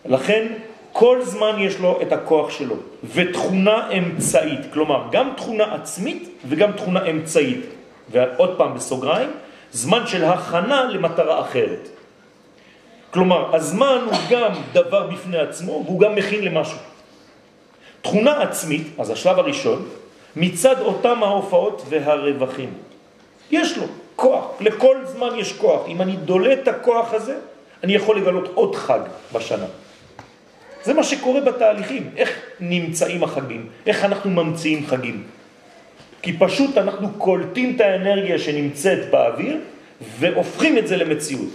לכן 0.05 0.47
כל 0.91 1.21
זמן 1.23 1.55
יש 1.59 1.79
לו 1.79 1.99
את 2.01 2.11
הכוח 2.11 2.49
שלו, 2.49 2.75
ותכונה 3.13 3.89
אמצעית, 3.97 4.59
כלומר 4.73 5.03
גם 5.11 5.29
תכונה 5.37 5.75
עצמית 5.75 6.29
וגם 6.47 6.71
תכונה 6.71 7.05
אמצעית. 7.05 7.65
ועוד 8.11 8.57
פעם 8.57 8.75
בסוגריים, 8.75 9.29
זמן 9.71 10.07
של 10.07 10.23
הכנה 10.23 10.83
למטרה 10.83 11.41
אחרת. 11.41 11.89
כלומר, 13.11 13.55
הזמן 13.55 13.97
הוא 14.05 14.17
גם 14.29 14.51
דבר 14.73 15.07
בפני 15.07 15.37
עצמו 15.37 15.83
והוא 15.85 15.99
גם 15.99 16.15
מכין 16.15 16.43
למשהו. 16.43 16.77
תכונה 18.01 18.41
עצמית, 18.41 18.87
אז 18.99 19.09
השלב 19.09 19.39
הראשון, 19.39 19.85
מצד 20.35 20.81
אותם 20.81 21.23
ההופעות 21.23 21.81
והרווחים. 21.89 22.73
יש 23.51 23.77
לו 23.77 23.83
כוח, 24.15 24.45
לכל 24.59 24.97
זמן 25.05 25.29
יש 25.35 25.53
כוח. 25.53 25.81
אם 25.87 26.01
אני 26.01 26.15
דולה 26.15 26.53
את 26.53 26.67
הכוח 26.67 27.13
הזה, 27.13 27.35
אני 27.83 27.95
יכול 27.95 28.17
לגלות 28.17 28.51
עוד 28.53 28.75
חג 28.75 28.99
בשנה. 29.33 29.65
זה 30.83 30.93
מה 30.93 31.03
שקורה 31.03 31.41
בתהליכים, 31.41 32.09
איך 32.17 32.39
נמצאים 32.59 33.23
החגים, 33.23 33.67
איך 33.87 34.05
אנחנו 34.05 34.29
ממציאים 34.29 34.85
חגים. 34.87 35.23
כי 36.21 36.37
פשוט 36.37 36.77
אנחנו 36.77 37.09
קולטים 37.17 37.75
את 37.75 37.81
האנרגיה 37.81 38.39
שנמצאת 38.39 39.11
באוויר 39.11 39.57
והופכים 40.19 40.77
את 40.77 40.87
זה 40.87 40.97
למציאות. 40.97 41.49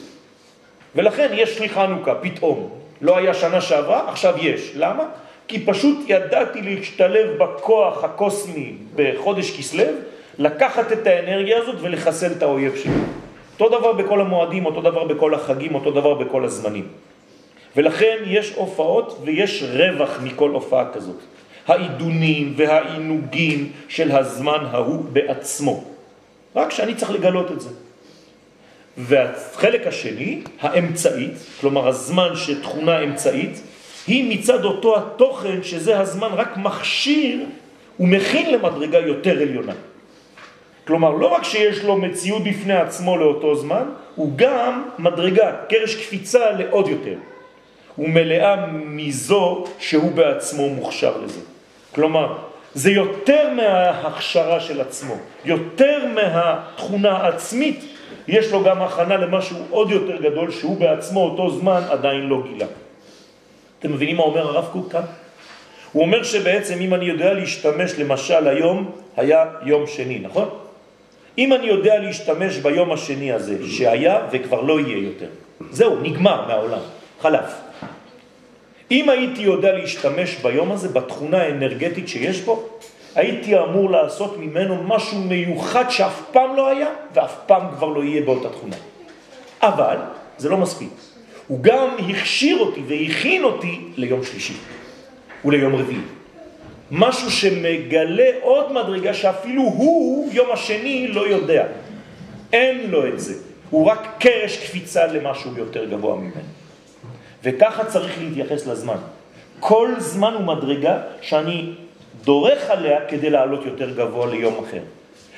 ולכן 0.95 1.29
יש 1.33 1.61
לי 1.61 1.69
חנוכה, 1.69 2.15
פתאום. 2.15 2.71
לא 3.01 3.17
היה 3.17 3.35
שנה 3.35 3.61
שעברה, 3.61 4.11
עכשיו 4.11 4.35
יש. 4.41 4.73
למה? 4.75 5.05
כי 5.49 5.67
פשוט 5.67 5.99
ידעתי 6.09 6.63
להשתלב 6.63 7.39
בכוח 7.39 8.05
הקוסמי 8.05 8.73
בחודש 8.95 9.59
כסלב, 9.59 9.95
לקחת 10.39 10.93
את 10.93 11.07
האנרגיה 11.07 11.59
הזאת 11.59 11.77
ולחסל 11.81 12.33
את 12.33 12.43
האויב 12.43 12.77
שלי. 12.77 12.93
אותו 13.61 13.79
דבר 13.79 13.93
בכל 13.93 14.21
המועדים, 14.21 14.67
אותו 14.67 14.81
דבר 14.81 15.05
בכל 15.05 15.35
החגים, 15.35 15.75
אותו 15.75 15.91
דבר 15.91 16.15
בכל 16.15 16.45
הזמנים. 16.45 16.89
ולכן 17.77 18.17
יש 18.27 18.53
הופעות 18.55 19.21
ויש 19.25 19.63
רווח 19.63 20.21
מכל 20.23 20.51
הופעה 20.51 20.93
כזאת. 20.93 21.17
העידונים 21.67 22.55
והעינוגים 22.57 23.73
של 23.89 24.17
הזמן 24.17 24.67
ההוא 24.71 25.05
בעצמו. 25.13 25.85
רק 26.57 26.71
שאני 26.71 26.95
צריך 26.95 27.11
לגלות 27.11 27.53
את 27.53 27.61
זה. 27.61 27.71
והחלק 28.99 29.87
השני, 29.87 30.43
האמצעית, 30.61 31.33
כלומר 31.61 31.89
הזמן 31.89 32.31
שתכונה 32.35 33.01
אמצעית, 33.01 33.61
היא 34.07 34.39
מצד 34.39 34.65
אותו 34.65 34.99
התוכן 34.99 35.63
שזה 35.63 36.01
הזמן 36.01 36.29
רק 36.33 36.57
מכשיר 36.57 37.45
ומכין 38.01 38.53
למדרגה 38.53 38.99
יותר 38.99 39.41
עליונה. 39.41 39.73
כלומר, 40.87 41.11
לא 41.11 41.27
רק 41.27 41.45
שיש 41.45 41.85
לו 41.85 41.97
מציאות 41.97 42.45
בפני 42.45 42.75
עצמו 42.75 43.17
לאותו 43.17 43.55
זמן, 43.55 43.85
הוא 44.15 44.33
גם 44.37 44.83
מדרגה, 44.99 45.53
קרש 45.69 45.95
קפיצה 45.95 46.51
לעוד 46.51 46.89
יותר. 46.89 47.17
הוא 47.97 48.09
מלאה 48.09 48.67
מזו 48.73 49.65
שהוא 49.79 50.13
בעצמו 50.13 50.69
מוכשר 50.69 51.17
לזה. 51.25 51.41
כלומר, 51.95 52.35
זה 52.75 52.91
יותר 52.91 53.49
מההכשרה 53.57 54.61
של 54.61 54.81
עצמו, 54.81 55.15
יותר 55.45 55.99
מהתכונה 56.15 57.11
העצמית, 57.11 57.85
יש 58.29 58.53
לו 58.53 58.65
גם 58.65 58.83
הכנה 58.83 59.17
למשהו 59.17 59.57
עוד 59.71 59.91
יותר 59.91 60.23
גדול 60.23 60.51
שהוא 60.51 60.81
בעצמו 60.81 61.25
אותו 61.25 61.51
זמן 61.51 61.83
עדיין 61.91 62.27
לא 62.27 62.43
גילה. 62.53 62.67
אתם 63.79 63.93
מבינים 63.93 64.17
מה 64.17 64.23
אומר 64.23 64.47
הרב 64.47 64.69
קוק 64.73 64.93
כאן? 64.93 65.03
הוא 65.93 66.03
אומר 66.03 66.23
שבעצם 66.23 66.81
אם 66.81 66.95
אני 66.95 67.05
יודע 67.05 67.33
להשתמש, 67.33 67.99
למשל 67.99 68.49
היום 68.49 68.91
היה 69.17 69.45
יום 69.63 69.87
שני, 69.87 70.19
נכון? 70.19 70.49
אם 71.39 71.53
אני 71.53 71.67
יודע 71.67 71.99
להשתמש 71.99 72.57
ביום 72.57 72.93
השני 72.93 73.33
הזה, 73.33 73.57
שהיה 73.69 74.21
וכבר 74.31 74.61
לא 74.61 74.81
יהיה 74.81 74.99
יותר, 74.99 75.29
זהו, 75.71 75.97
נגמר 76.03 76.47
מהעולם, 76.47 76.81
חלף. 77.21 77.66
אם 78.91 79.09
הייתי 79.09 79.43
יודע 79.43 79.73
להשתמש 79.73 80.37
ביום 80.43 80.73
הזה 80.73 80.89
בתכונה 80.89 81.43
האנרגטית 81.43 82.09
שיש 82.09 82.41
בו, 82.41 82.69
הייתי 83.15 83.59
אמור 83.59 83.91
לעשות 83.91 84.39
ממנו 84.39 84.83
משהו 84.83 85.19
מיוחד 85.19 85.91
שאף 85.91 86.23
פעם 86.33 86.57
לא 86.57 86.69
היה 86.69 86.89
ואף 87.15 87.35
פעם 87.47 87.63
כבר 87.77 87.87
לא 87.87 88.05
יהיה 88.05 88.23
באותה 88.23 88.49
תכונה. 88.49 88.77
אבל 89.63 89.97
זה 90.39 90.49
לא 90.49 90.57
מספיק. 90.57 90.89
הוא 91.47 91.59
גם 91.61 91.89
הכשיר 92.09 92.59
אותי 92.59 92.83
והכין 92.87 93.45
אותי 93.45 93.81
ליום 93.97 94.25
שלישי 94.25 94.55
וליום 95.45 95.75
רביעי. 95.75 96.01
משהו 96.91 97.31
שמגלה 97.31 98.31
עוד 98.43 98.73
מדרגה 98.73 99.15
שאפילו 99.15 99.63
הוא, 99.63 100.33
יום 100.33 100.53
השני, 100.53 101.09
לא 101.09 101.29
יודע. 101.29 101.67
אין 102.53 102.91
לו 102.91 103.07
את 103.07 103.21
זה. 103.21 103.35
הוא 103.71 103.87
רק 103.87 104.07
קרש 104.19 104.57
קפיצה 104.57 105.07
למשהו 105.07 105.51
יותר 105.57 105.85
גבוה 105.85 106.17
ממנו. 106.17 106.56
וככה 107.47 107.85
צריך 107.85 108.19
להתייחס 108.19 108.67
לזמן. 108.67 108.97
כל 109.61 109.91
זמן 109.99 110.35
הוא 110.35 110.45
מדרגה 110.45 110.99
שאני 111.21 111.73
דורך 112.25 112.71
עליה 112.71 112.99
כדי 113.09 113.31
לעלות 113.31 113.67
יותר 113.67 113.91
גבוה 113.91 114.27
ליום 114.27 114.65
אחר. 114.65 114.83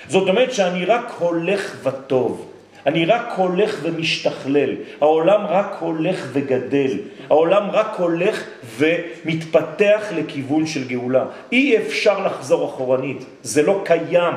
זאת 0.08 0.28
אומרת 0.28 0.52
שאני 0.52 0.84
רק 0.84 1.12
הולך 1.18 1.76
וטוב. 1.82 2.50
אני 2.86 3.04
רק 3.04 3.32
הולך 3.36 3.78
ומשתכלל, 3.82 4.70
העולם 5.00 5.46
רק 5.46 5.76
הולך 5.80 6.26
וגדל, 6.32 6.98
העולם 7.30 7.70
רק 7.70 7.94
הולך 7.98 8.44
ומתפתח 8.76 10.02
לכיוון 10.16 10.66
של 10.66 10.88
גאולה. 10.88 11.24
אי 11.52 11.78
אפשר 11.78 12.26
לחזור 12.26 12.68
אחורנית, 12.68 13.24
זה 13.42 13.62
לא 13.62 13.80
קיים. 13.84 14.34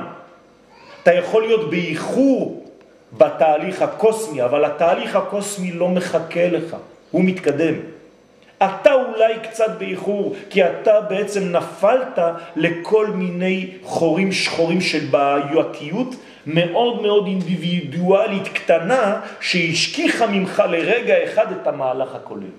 אתה 1.04 1.14
יכול 1.14 1.44
להיות 1.44 1.70
באיחור 1.70 2.66
בתהליך 3.18 3.82
הקוסמי, 3.82 4.44
אבל 4.44 4.66
התהליך 4.66 5.16
הקוסמי 5.16 5.72
לא 5.72 5.90
מחכה 5.90 6.48
לך, 6.50 6.76
הוא 7.12 7.24
מתקדם. 7.24 7.74
אתה 8.58 8.94
אולי 8.94 9.34
קצת 9.44 9.78
באיחור, 9.78 10.36
כי 10.50 10.66
אתה 10.66 11.02
בעצם 11.02 11.52
נפלת 11.52 12.20
לכל 12.56 13.08
מיני 13.08 13.70
חורים 13.84 14.32
שחורים 14.32 14.82
של 14.82 15.06
בעייתיות 15.06 16.16
מאוד 16.46 17.02
מאוד 17.02 17.26
אינדיבידואלית 17.26 18.48
קטנה 18.48 19.22
שהשכיחה 19.40 20.28
ממך 20.28 20.64
לרגע 20.70 21.24
אחד 21.24 21.52
את 21.52 21.68
המהלך 21.68 22.16
הכולל. 22.16 22.54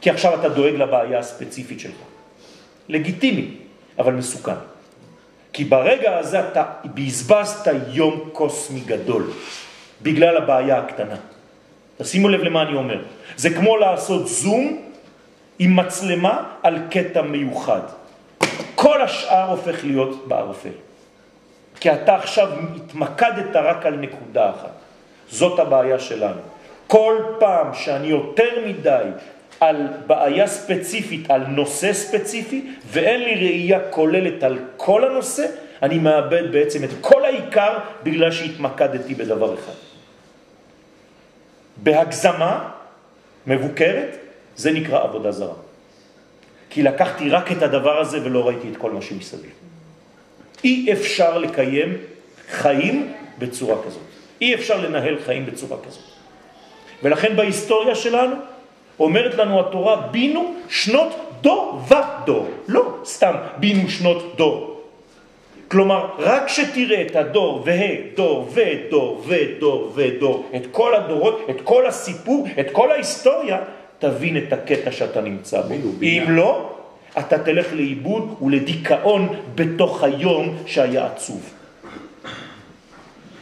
כי 0.00 0.10
עכשיו 0.10 0.40
אתה 0.40 0.48
דואג 0.48 0.74
לבעיה 0.74 1.18
הספציפית 1.18 1.80
שלך. 1.80 2.00
לגיטימי, 2.88 3.48
אבל 3.98 4.12
מסוכן. 4.12 4.58
כי 5.52 5.64
ברגע 5.64 6.18
הזה 6.18 6.48
אתה 6.48 6.64
בזבזת 6.94 7.72
יום 7.92 8.28
קוסמי 8.32 8.80
גדול, 8.80 9.30
בגלל 10.02 10.36
הבעיה 10.36 10.78
הקטנה. 10.78 11.16
תשימו 12.00 12.28
לב 12.28 12.40
למה 12.42 12.62
אני 12.62 12.76
אומר. 12.76 13.02
זה 13.36 13.50
כמו 13.50 13.76
לעשות 13.76 14.28
זום 14.28 14.82
עם 15.58 15.76
מצלמה 15.76 16.44
על 16.62 16.78
קטע 16.90 17.22
מיוחד. 17.22 17.80
כל 18.74 19.02
השאר 19.02 19.50
הופך 19.50 19.84
להיות 19.84 20.28
בערפל. 20.28 20.76
כי 21.80 21.92
אתה 21.92 22.14
עכשיו 22.14 22.48
התמקדת 22.76 23.56
רק 23.56 23.86
על 23.86 23.94
נקודה 23.96 24.50
אחת. 24.50 24.72
זאת 25.30 25.58
הבעיה 25.58 25.98
שלנו. 25.98 26.40
כל 26.86 27.16
פעם 27.38 27.74
שאני 27.74 28.06
יותר 28.06 28.66
מדי 28.66 29.04
על 29.60 29.86
בעיה 30.06 30.46
ספציפית, 30.46 31.30
על 31.30 31.46
נושא 31.46 31.92
ספציפי, 31.92 32.70
ואין 32.86 33.20
לי 33.20 33.34
ראייה 33.34 33.80
כוללת 33.90 34.42
על 34.42 34.58
כל 34.76 35.04
הנושא, 35.04 35.46
אני 35.82 35.98
מאבד 35.98 36.52
בעצם 36.52 36.84
את 36.84 36.90
כל 37.00 37.24
העיקר 37.24 37.78
בגלל 38.02 38.32
שהתמקדתי 38.32 39.14
בדבר 39.14 39.54
אחד. 39.54 39.89
בהגזמה 41.82 42.68
מבוקרת, 43.46 44.16
זה 44.56 44.72
נקרא 44.72 45.02
עבודה 45.02 45.32
זרה. 45.32 45.54
כי 46.70 46.82
לקחתי 46.82 47.30
רק 47.30 47.52
את 47.52 47.62
הדבר 47.62 48.00
הזה 48.00 48.24
ולא 48.24 48.48
ראיתי 48.48 48.68
את 48.72 48.76
כל 48.76 48.90
מה 48.90 49.02
שמסביב. 49.02 49.52
אי 50.64 50.92
אפשר 50.92 51.38
לקיים 51.38 51.96
חיים 52.50 53.12
בצורה 53.38 53.82
כזאת. 53.86 54.02
אי 54.40 54.54
אפשר 54.54 54.80
לנהל 54.80 55.18
חיים 55.24 55.46
בצורה 55.46 55.76
כזאת. 55.86 56.04
ולכן 57.02 57.36
בהיסטוריה 57.36 57.94
שלנו 57.94 58.36
אומרת 59.00 59.34
לנו 59.34 59.60
התורה, 59.60 59.96
בינו 59.96 60.54
שנות 60.68 61.16
דור 61.40 61.82
ודור. 61.88 62.48
לא 62.68 62.98
סתם 63.04 63.34
בינו 63.56 63.88
שנות 63.88 64.36
דור. 64.36 64.69
כלומר, 65.70 66.06
רק 66.18 66.48
שתראה 66.48 67.02
את 67.02 67.16
הדור 67.16 67.62
וה, 67.66 67.86
דור 68.14 68.48
ודור 68.54 69.22
ודור 69.26 69.92
ודור, 69.94 70.50
את 70.56 70.62
כל 70.70 70.94
הדורות, 70.94 71.46
את 71.50 71.56
כל 71.64 71.86
הסיפור, 71.86 72.46
את 72.60 72.66
כל 72.72 72.90
ההיסטוריה, 72.90 73.58
תבין 73.98 74.36
את 74.36 74.52
הקטע 74.52 74.92
שאתה 74.92 75.20
נמצא 75.20 75.60
בו. 75.60 75.74
אם 76.02 76.24
לא, 76.28 76.72
אתה 77.18 77.38
תלך 77.38 77.72
לאיבוד 77.72 78.36
ולדיכאון 78.42 79.28
בתוך 79.54 80.02
היום 80.02 80.56
שהיה 80.66 81.06
עצוב. 81.06 81.54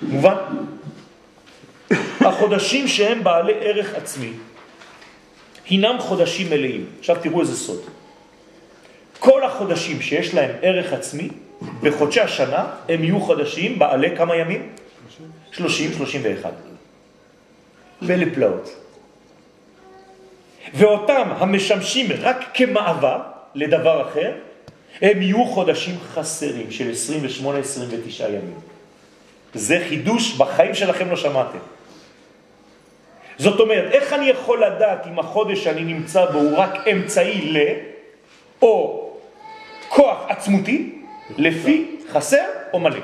מובן? 0.02 0.36
החודשים 2.20 2.88
שהם 2.88 3.24
בעלי 3.24 3.54
ערך 3.60 3.94
עצמי, 3.94 4.30
הינם 5.68 5.96
חודשים 5.98 6.50
מלאים. 6.50 6.86
עכשיו 6.98 7.16
תראו 7.22 7.40
איזה 7.40 7.56
סוד. 7.56 7.80
כל 9.18 9.44
החודשים 9.44 10.00
שיש 10.00 10.34
להם 10.34 10.50
ערך 10.62 10.92
עצמי, 10.92 11.28
בחודשי 11.82 12.20
השנה 12.20 12.66
הם 12.88 13.04
יהיו 13.04 13.20
חודשים 13.20 13.78
בעלי 13.78 14.16
כמה 14.16 14.36
ימים? 14.36 14.68
30, 15.52 15.92
31. 15.92 16.52
ולפלאות. 18.02 18.76
ואותם 20.74 21.28
המשמשים 21.38 22.06
רק 22.20 22.44
כמעבר 22.54 23.20
לדבר 23.54 24.08
אחר, 24.08 24.32
הם 25.02 25.22
יהיו 25.22 25.46
חודשים 25.46 25.94
חסרים 26.14 26.70
של 26.70 26.90
28-29 27.44 28.24
ימים. 28.28 28.60
זה 29.54 29.84
חידוש 29.88 30.36
בחיים 30.36 30.74
שלכם 30.74 31.10
לא 31.10 31.16
שמעתם. 31.16 31.58
זאת 33.38 33.60
אומרת, 33.60 33.92
איך 33.92 34.12
אני 34.12 34.26
יכול 34.26 34.64
לדעת 34.64 35.06
אם 35.06 35.18
החודש 35.18 35.64
שאני 35.64 35.84
נמצא 35.84 36.30
בו 36.30 36.38
הוא 36.38 36.56
רק 36.56 36.88
אמצעי 36.88 37.52
ל, 37.52 37.58
או 38.62 39.04
כוח 39.88 40.18
עצמותי, 40.28 40.97
לפי 41.36 41.96
חסר 42.12 42.44
או 42.72 42.80
מלא? 42.80 43.00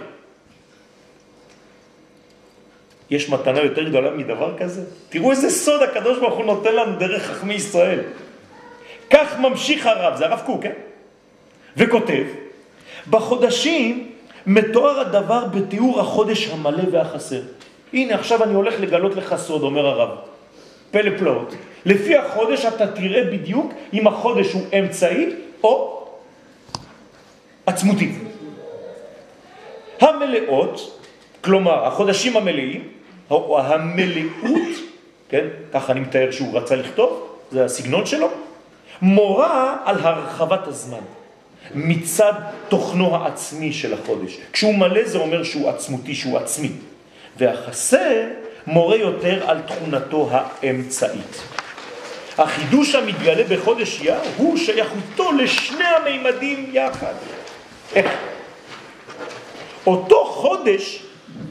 יש 3.11 3.31
מתנה 3.31 3.61
יותר 3.61 3.89
גדולה 3.89 4.11
מדבר 4.11 4.59
כזה? 4.59 4.83
תראו 5.09 5.31
איזה 5.31 5.51
סוד 5.51 5.83
הקדוש 5.83 6.19
ברוך 6.19 6.35
הוא 6.35 6.45
נותן 6.45 6.75
לנו 6.75 6.99
דרך 6.99 7.23
חכמי 7.23 7.55
ישראל. 7.55 8.01
כך 9.11 9.39
ממשיך 9.39 9.87
הרב, 9.87 10.17
זה 10.17 10.27
הרב 10.27 10.43
קוק, 10.47 10.63
כן? 10.63 10.73
וכותב, 11.77 12.25
בחודשים 13.11 14.11
מתואר 14.47 15.01
הדבר 15.01 15.45
בתיאור 15.45 16.01
החודש 16.01 16.49
המלא 16.49 16.83
והחסר. 16.93 17.41
הנה, 17.93 18.15
עכשיו 18.15 18.45
אני 18.45 18.55
הולך 18.55 18.81
לגלות 18.81 19.17
לך 19.17 19.35
סוד, 19.37 19.63
אומר 19.63 19.87
הרב. 19.87 20.09
פלא 20.91 21.19
פלאות. 21.19 21.55
לפי 21.87 22.17
החודש 22.17 22.65
אתה 22.65 22.87
תראה 22.87 23.25
בדיוק 23.25 23.73
אם 23.93 24.07
החודש 24.07 24.53
הוא 24.53 24.63
אמצעי 24.79 25.27
או 25.63 26.04
עצמותי. 27.67 28.13
המלאות, 30.01 31.01
כלומר 31.41 31.87
החודשים 31.87 32.37
המלאים, 32.37 32.89
או 33.31 33.61
המלאות, 33.61 34.69
כן, 35.29 35.47
ככה 35.73 35.93
אני 35.93 36.01
מתאר 36.01 36.31
שהוא 36.31 36.59
רצה 36.59 36.77
לכתוב, 36.77 37.37
זה 37.51 37.65
הסגנון 37.65 38.07
שלו, 38.07 38.29
מורה 39.03 39.77
על 39.85 39.97
הרחבת 40.01 40.67
הזמן 40.67 41.05
מצד 41.75 42.33
תוכנו 42.69 43.17
העצמי 43.17 43.73
של 43.73 43.95
החודש. 43.95 44.39
כשהוא 44.53 44.75
מלא 44.75 45.05
זה 45.05 45.19
אומר 45.19 45.43
שהוא 45.43 45.71
עצמותי, 45.71 46.15
שהוא 46.15 46.39
עצמי. 46.39 46.71
והחסר 47.37 48.27
מורה 48.67 48.97
יותר 48.97 49.51
על 49.51 49.61
תכונתו 49.61 50.31
האמצעית. 50.33 51.43
החידוש 52.39 52.95
המתגלה 52.95 53.45
בחודש 53.49 54.01
יר 54.01 54.15
הוא 54.37 54.57
שייכותו 54.57 55.33
לשני 55.33 55.85
המימדים 55.85 56.71
יחד. 56.73 57.15
איך? 57.95 58.13
אותו 59.87 60.25
חודש, 60.25 61.03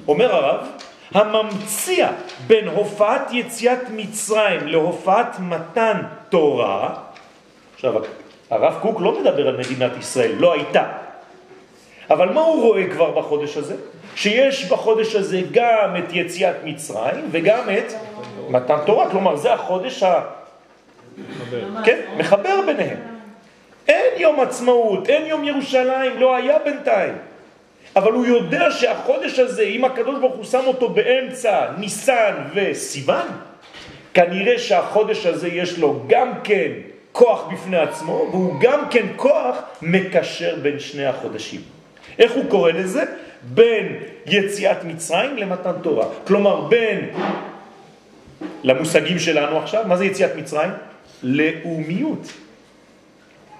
אומר 0.07 0.35
הרב, 0.35 0.67
הממציע 1.13 2.11
בין 2.47 2.67
הופעת 2.67 3.21
יציאת 3.31 3.79
מצרים 3.95 4.67
להופעת 4.67 5.39
מתן 5.39 6.01
תורה, 6.29 6.95
עכשיו 7.75 7.93
הרב 8.49 8.77
קוק 8.81 9.01
לא 9.01 9.19
מדבר 9.21 9.47
על 9.47 9.57
מדינת 9.57 9.91
ישראל, 9.99 10.31
לא 10.37 10.53
הייתה, 10.53 10.83
אבל 12.09 12.29
מה 12.29 12.41
הוא 12.41 12.61
רואה 12.61 12.89
כבר 12.89 13.11
בחודש 13.11 13.57
הזה? 13.57 13.75
שיש 14.15 14.65
בחודש 14.65 15.15
הזה 15.15 15.41
גם 15.51 15.97
את 15.97 16.13
יציאת 16.13 16.55
מצרים 16.63 17.29
וגם 17.31 17.69
את 17.77 17.93
מתן 18.49 18.77
תורה, 18.85 19.09
כלומר 19.09 19.35
זה 19.35 19.53
החודש 19.53 20.03
ה... 20.03 20.21
כן, 21.85 21.99
מחבר 22.17 22.61
ביניהם. 22.65 23.12
אין 23.87 24.13
יום 24.17 24.39
עצמאות, 24.39 25.09
אין 25.09 25.25
יום 25.25 25.43
ירושלים, 25.43 26.19
לא 26.19 26.35
היה 26.35 26.59
בינתיים. 26.65 27.13
אבל 27.95 28.11
הוא 28.11 28.25
יודע 28.25 28.71
שהחודש 28.71 29.39
הזה, 29.39 29.63
אם 29.63 29.85
הקדוש 29.85 30.19
ברוך 30.19 30.35
הוא 30.35 30.43
שם 30.43 30.61
אותו 30.67 30.89
באמצע 30.89 31.71
ניסן 31.77 32.33
וסיוון, 32.53 33.27
כנראה 34.13 34.59
שהחודש 34.59 35.25
הזה 35.25 35.47
יש 35.47 35.79
לו 35.79 35.99
גם 36.07 36.31
כן 36.43 36.71
כוח 37.11 37.47
בפני 37.53 37.77
עצמו, 37.77 38.27
והוא 38.31 38.53
גם 38.61 38.79
כן 38.89 39.05
כוח 39.15 39.57
מקשר 39.81 40.55
בין 40.61 40.79
שני 40.79 41.05
החודשים. 41.05 41.61
איך 42.19 42.31
הוא 42.31 42.43
קורא 42.49 42.71
לזה? 42.71 43.03
בין 43.43 43.95
יציאת 44.25 44.83
מצרים 44.83 45.37
למתן 45.37 45.71
תורה. 45.81 46.05
כלומר, 46.27 46.61
בין, 46.61 47.09
למושגים 48.63 49.19
שלנו 49.19 49.57
עכשיו, 49.57 49.83
מה 49.87 49.97
זה 49.97 50.05
יציאת 50.05 50.35
מצרים? 50.35 50.71
לאומיות. 51.23 52.33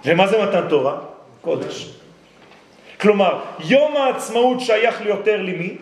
ומה 0.06 0.28
זה 0.28 0.44
מתן 0.44 0.70
תורה? 0.70 1.00
קודש. 1.42 1.90
כלומר, 3.02 3.40
יום 3.60 3.98
העצמאות 3.98 4.62
שייך 4.62 5.02
ליותר 5.02 5.42
למי? 5.42 5.78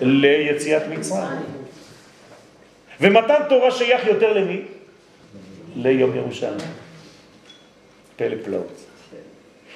ליציאת 0.00 0.82
מצרים. 0.88 1.40
ומתן 3.00 3.40
תורה 3.48 3.70
שייך 3.70 4.06
יותר 4.06 4.32
למי? 4.32 4.60
ליום 5.76 6.16
ירושלים. 6.16 6.70
פלא 8.16 8.36
פלאות. 8.44 8.86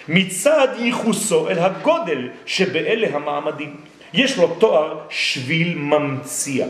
מצד 0.08 0.68
ייחוסו 0.78 1.48
אל 1.48 1.58
הגודל 1.58 2.28
שבאלה 2.46 3.16
המעמדים. 3.16 3.76
יש 4.12 4.38
לו 4.38 4.54
תואר 4.58 4.98
שביל 5.10 5.74
ממציע. 5.78 6.66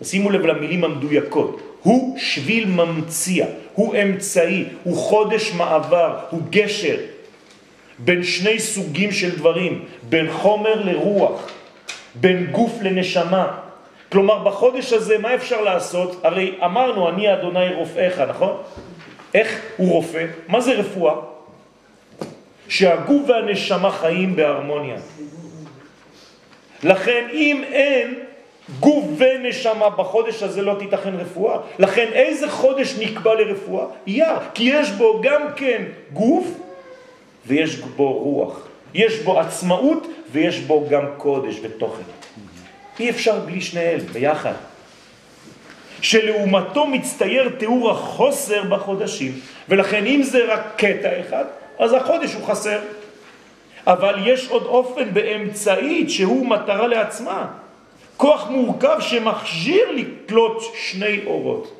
תשימו 0.00 0.30
לב 0.30 0.46
למילים 0.46 0.84
המדויקות. 0.84 1.78
הוא 1.82 2.18
שביל 2.18 2.66
ממציע, 2.66 3.46
הוא 3.76 3.94
אמצעי, 4.02 4.64
הוא 4.82 4.96
חודש 4.96 5.52
מעבר, 5.52 6.18
הוא 6.30 6.40
גשר 6.50 6.96
בין 7.98 8.24
שני 8.24 8.58
סוגים 8.58 9.12
של 9.12 9.36
דברים, 9.36 9.84
בין 10.08 10.32
חומר 10.32 10.82
לרוח, 10.84 11.50
בין 12.14 12.46
גוף 12.46 12.72
לנשמה. 12.82 13.58
כלומר, 14.12 14.44
בחודש 14.44 14.92
הזה 14.92 15.18
מה 15.18 15.34
אפשר 15.34 15.60
לעשות? 15.60 16.20
הרי 16.24 16.54
אמרנו, 16.64 17.08
אני 17.08 17.32
אדוני 17.32 17.74
רופאיך, 17.74 18.20
נכון? 18.20 18.62
איך 19.34 19.60
הוא 19.76 19.92
רופא? 19.92 20.26
מה 20.48 20.60
זה 20.60 20.72
רפואה? 20.72 21.14
שהגוף 22.68 23.22
והנשמה 23.28 23.90
חיים 23.90 24.36
בהרמוניה. 24.36 24.96
לכן 26.82 27.26
אם 27.32 27.64
אין 27.72 28.14
גוף 28.80 29.04
ונשמה 29.16 29.90
בחודש 29.90 30.42
הזה 30.42 30.62
לא 30.62 30.74
תיתכן 30.78 31.14
רפואה. 31.14 31.58
לכן 31.78 32.06
איזה 32.12 32.50
חודש 32.50 32.94
נקבע 32.98 33.34
לרפואה? 33.34 33.86
יר, 34.06 34.38
כי 34.54 34.62
יש 34.62 34.90
בו 34.90 35.20
גם 35.22 35.42
כן 35.56 35.82
גוף 36.12 36.46
ויש 37.46 37.76
בו 37.76 38.12
רוח. 38.12 38.68
יש 38.94 39.18
בו 39.18 39.40
עצמאות 39.40 40.06
ויש 40.32 40.60
בו 40.60 40.86
גם 40.90 41.04
קודש 41.16 41.60
ותוכן. 41.62 42.02
אי 43.00 43.10
אפשר 43.10 43.40
בלי 43.40 43.60
שניהם 43.60 43.98
ביחד. 43.98 44.52
שלעומתו 46.00 46.86
מצטייר 46.86 47.48
תיאור 47.58 47.90
החוסר 47.90 48.62
בחודשים, 48.62 49.32
ולכן 49.68 50.06
אם 50.06 50.22
זה 50.22 50.44
רק 50.44 50.60
קטע 50.76 51.20
אחד, 51.20 51.44
אז 51.78 51.92
החודש 51.92 52.34
הוא 52.34 52.46
חסר. 52.46 52.78
אבל 53.86 54.14
יש 54.26 54.48
עוד 54.48 54.62
אופן 54.62 55.14
באמצעית 55.14 56.10
שהוא 56.10 56.46
מטרה 56.46 56.86
לעצמה. 56.86 57.46
כוח 58.16 58.50
מורכב 58.50 58.96
שמכשיר 59.00 59.92
לקלוט 59.92 60.62
שני 60.74 61.20
אורות. 61.26 61.72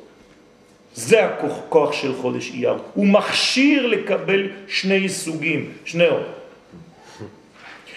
זה 0.95 1.25
הכוח 1.25 1.57
כוח 1.69 1.93
של 1.93 2.13
חודש 2.21 2.51
אייר. 2.51 2.77
הוא 2.93 3.07
מכשיר 3.07 3.87
לקבל 3.87 4.47
שני 4.67 5.09
סוגים, 5.09 5.71
שני 5.85 6.07
אור. 6.07 6.23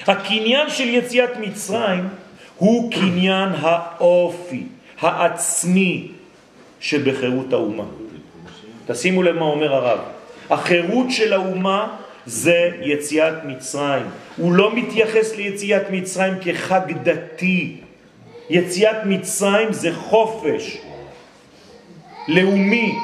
הקניין 0.07 0.71
של 0.71 0.89
יציאת 0.89 1.31
מצרים 1.41 2.09
הוא 2.57 2.93
קניין 2.93 3.49
האופי, 3.61 4.63
העצמי 5.01 6.09
שבחירות 6.81 7.53
האומה. 7.53 7.85
תשימו 8.87 9.23
לב 9.23 9.37
מה 9.37 9.45
אומר 9.45 9.75
הרב. 9.75 9.99
החירות 10.51 11.11
של 11.11 11.33
האומה 11.33 11.97
זה 12.27 12.71
יציאת 12.83 13.35
מצרים. 13.45 14.07
הוא 14.37 14.53
לא 14.53 14.75
מתייחס 14.75 15.37
ליציאת 15.37 15.83
מצרים 15.91 16.35
כחג 16.41 16.81
דתי. 17.03 17.77
יציאת 18.51 18.97
מצרים 19.05 19.73
זה 19.73 19.95
חופש 19.95 20.79
לאומי, 22.29 22.95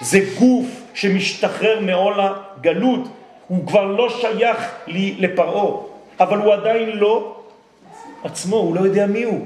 זה 0.00 0.18
גוף 0.38 0.66
שמשתחרר 0.94 1.80
מעול 1.80 2.14
הגלות, 2.18 3.00
הוא 3.48 3.66
כבר 3.66 3.84
לא 3.84 4.08
שייך 4.08 4.74
לי 4.86 5.14
לפרעה, 5.18 5.76
אבל 6.20 6.38
הוא 6.38 6.52
עדיין 6.52 6.96
לא 6.96 7.36
עצמו, 8.24 8.56
הוא 8.56 8.74
לא 8.74 8.80
יודע 8.80 9.06
מי 9.06 9.22
הוא. 9.22 9.44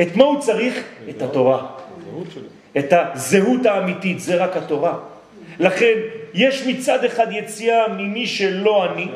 את 0.00 0.16
מה 0.16 0.24
הוא 0.24 0.40
צריך? 0.40 0.84
את 1.10 1.22
התורה. 1.22 1.66
את 2.78 2.92
הזהות 2.92 3.66
האמיתית, 3.66 4.20
זה 4.20 4.44
רק 4.44 4.56
התורה. 4.56 4.94
לכן 5.58 5.94
יש 6.34 6.66
מצד 6.66 7.04
אחד 7.04 7.26
יציאה 7.30 7.88
ממי 7.88 8.26
שלא 8.26 8.92
אני, 8.92 9.06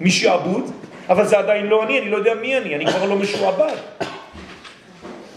משעבוד, 0.00 0.70
אבל 1.08 1.24
זה 1.24 1.38
עדיין 1.38 1.66
לא 1.66 1.84
אני, 1.84 1.98
אני 1.98 2.10
לא 2.10 2.16
יודע 2.16 2.34
מי 2.34 2.58
אני, 2.58 2.74
אני 2.74 2.86
כבר 2.86 3.04
לא 3.04 3.16
משועבד. 3.16 3.74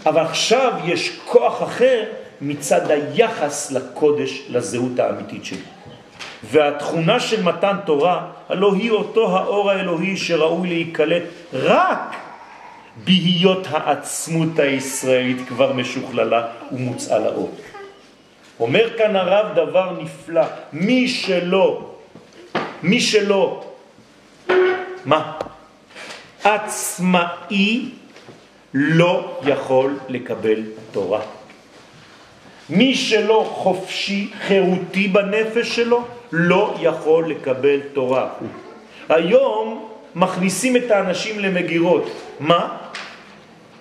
אבל 0.06 0.22
עכשיו 0.22 0.74
יש 0.86 1.20
כוח 1.26 1.64
אחר 1.64 2.04
מצד 2.42 2.92
היחס 2.92 3.72
לקודש, 3.72 4.42
לזהות 4.50 5.00
האמיתית 5.00 5.46
שלי. 5.46 5.60
והתכונה 6.44 7.20
של 7.20 7.44
מתן 7.44 7.76
תורה, 7.86 8.28
הלא 8.50 8.74
היא 8.74 8.92
אותו 8.92 9.38
האור 9.38 9.72
האלוהי 9.72 10.18
שראוי 10.18 10.68
להיקלט 10.68 11.24
רק 11.54 12.16
בהיות 13.04 13.68
העצמות 13.72 14.60
הישראלית 14.60 15.48
כבר 15.48 15.74
משוכללה 15.74 16.48
ומוצאה 16.72 17.20
לאור. 17.20 17.52
אומר 18.60 18.98
כאן 18.98 19.16
הרב 19.16 19.56
דבר 19.56 19.92
נפלא, 20.02 20.46
מי 20.74 21.08
שלא, 21.08 21.92
מי 22.84 23.02
שלא, 23.02 23.64
מה? 25.06 25.32
עצמאי 26.44 27.90
לא 28.78 29.40
יכול 29.44 30.00
לקבל 30.10 30.64
תורה. 30.92 31.22
מי 32.70 32.96
שלא 32.96 33.52
חופשי, 33.56 34.32
חירותי 34.48 35.08
בנפש 35.08 35.76
שלו, 35.76 36.04
לא 36.32 36.76
יכול 36.80 37.30
לקבל 37.30 37.80
תורה. 37.94 38.30
היום 39.10 39.90
מכניסים 40.16 40.78
את 40.78 40.92
האנשים 40.92 41.40
למגירות. 41.40 42.10
מה? 42.40 42.78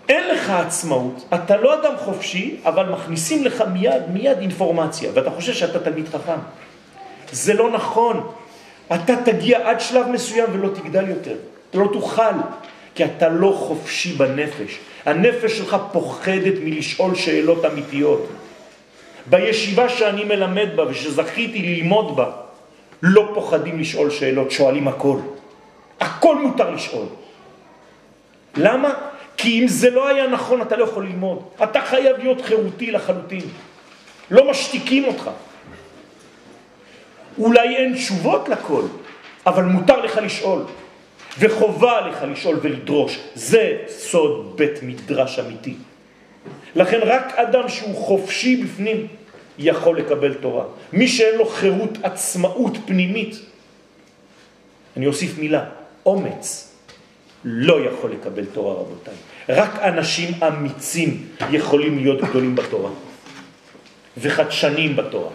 אין 0.09 0.35
לך 0.35 0.51
עצמאות, 0.51 1.25
אתה 1.35 1.57
לא 1.57 1.75
אדם 1.75 1.95
חופשי, 1.97 2.57
אבל 2.65 2.89
מכניסים 2.89 3.45
לך 3.45 3.65
מיד, 3.73 4.03
מיד 4.13 4.39
אינפורמציה, 4.39 5.11
ואתה 5.15 5.31
חושב 5.31 5.53
שאתה 5.53 5.79
תלמיד 5.79 6.09
חכם. 6.09 6.39
זה 7.33 7.55
לא 7.55 7.71
נכון. 7.71 8.27
אתה 8.95 9.17
תגיע 9.25 9.71
עד 9.71 9.81
שלב 9.81 10.07
מסוים 10.09 10.47
ולא 10.53 10.69
תגדל 10.69 11.09
יותר. 11.09 11.37
לא 11.75 11.89
תוכל, 11.93 12.35
כי 12.95 13.05
אתה 13.05 13.29
לא 13.29 13.57
חופשי 13.59 14.13
בנפש. 14.13 14.79
הנפש 15.07 15.53
שלך 15.59 15.77
פוחדת 15.93 16.55
מלשאול 16.65 17.15
שאלות 17.15 17.65
אמיתיות. 17.65 18.29
בישיבה 19.27 19.89
שאני 19.89 20.25
מלמד 20.25 20.69
בה 20.77 20.87
ושזכיתי 20.89 21.59
ללמוד 21.59 22.17
בה, 22.17 22.31
לא 23.03 23.31
פוחדים 23.35 23.81
לשאול 23.81 24.11
שאלות, 24.11 24.51
שואלים 24.51 24.89
הכל. 24.89 25.19
הכל 26.01 26.37
מותר 26.43 26.71
לשאול. 26.71 27.07
למה? 28.57 28.95
כי 29.37 29.63
אם 29.63 29.69
זה 29.69 29.91
לא 29.91 30.09
היה 30.09 30.27
נכון, 30.27 30.63
אתה 30.63 30.77
לא 30.77 30.85
יכול 30.85 31.05
ללמוד. 31.05 31.43
אתה 31.63 31.81
חייב 31.81 32.19
להיות 32.19 32.41
חירותי 32.41 32.91
לחלוטין. 32.91 33.45
לא 34.31 34.51
משתיקים 34.51 35.05
אותך. 35.05 35.31
אולי 37.39 37.77
אין 37.77 37.95
תשובות 37.95 38.49
לכל, 38.49 38.83
אבל 39.47 39.65
מותר 39.65 40.01
לך 40.01 40.17
לשאול. 40.17 40.63
וחובה 41.39 42.01
לך 42.01 42.23
לשאול 42.33 42.59
ולדרוש. 42.63 43.19
זה 43.35 43.79
סוד 43.89 44.53
בית 44.57 44.83
מדרש 44.83 45.39
אמיתי. 45.39 45.75
לכן 46.75 47.01
רק 47.03 47.35
אדם 47.37 47.69
שהוא 47.69 47.95
חופשי 47.97 48.65
בפנים 48.65 49.07
יכול 49.59 49.99
לקבל 49.99 50.35
תורה. 50.35 50.65
מי 50.93 51.09
שאין 51.09 51.39
לו 51.39 51.47
חירות 51.47 51.99
עצמאות 52.03 52.73
פנימית, 52.87 53.37
אני 54.97 55.07
אוסיף 55.07 55.39
מילה, 55.39 55.65
אומץ, 56.07 56.75
לא 57.45 57.81
יכול 57.85 58.13
לקבל 58.13 58.45
תורה 58.45 58.75
רבותיי. 58.75 59.15
רק 59.49 59.79
אנשים 59.79 60.35
אמיצים 60.43 61.27
יכולים 61.51 61.99
להיות 61.99 62.21
גדולים 62.21 62.55
בתורה 62.55 62.91
וחדשנים 64.19 64.97
בתורה. 64.97 65.31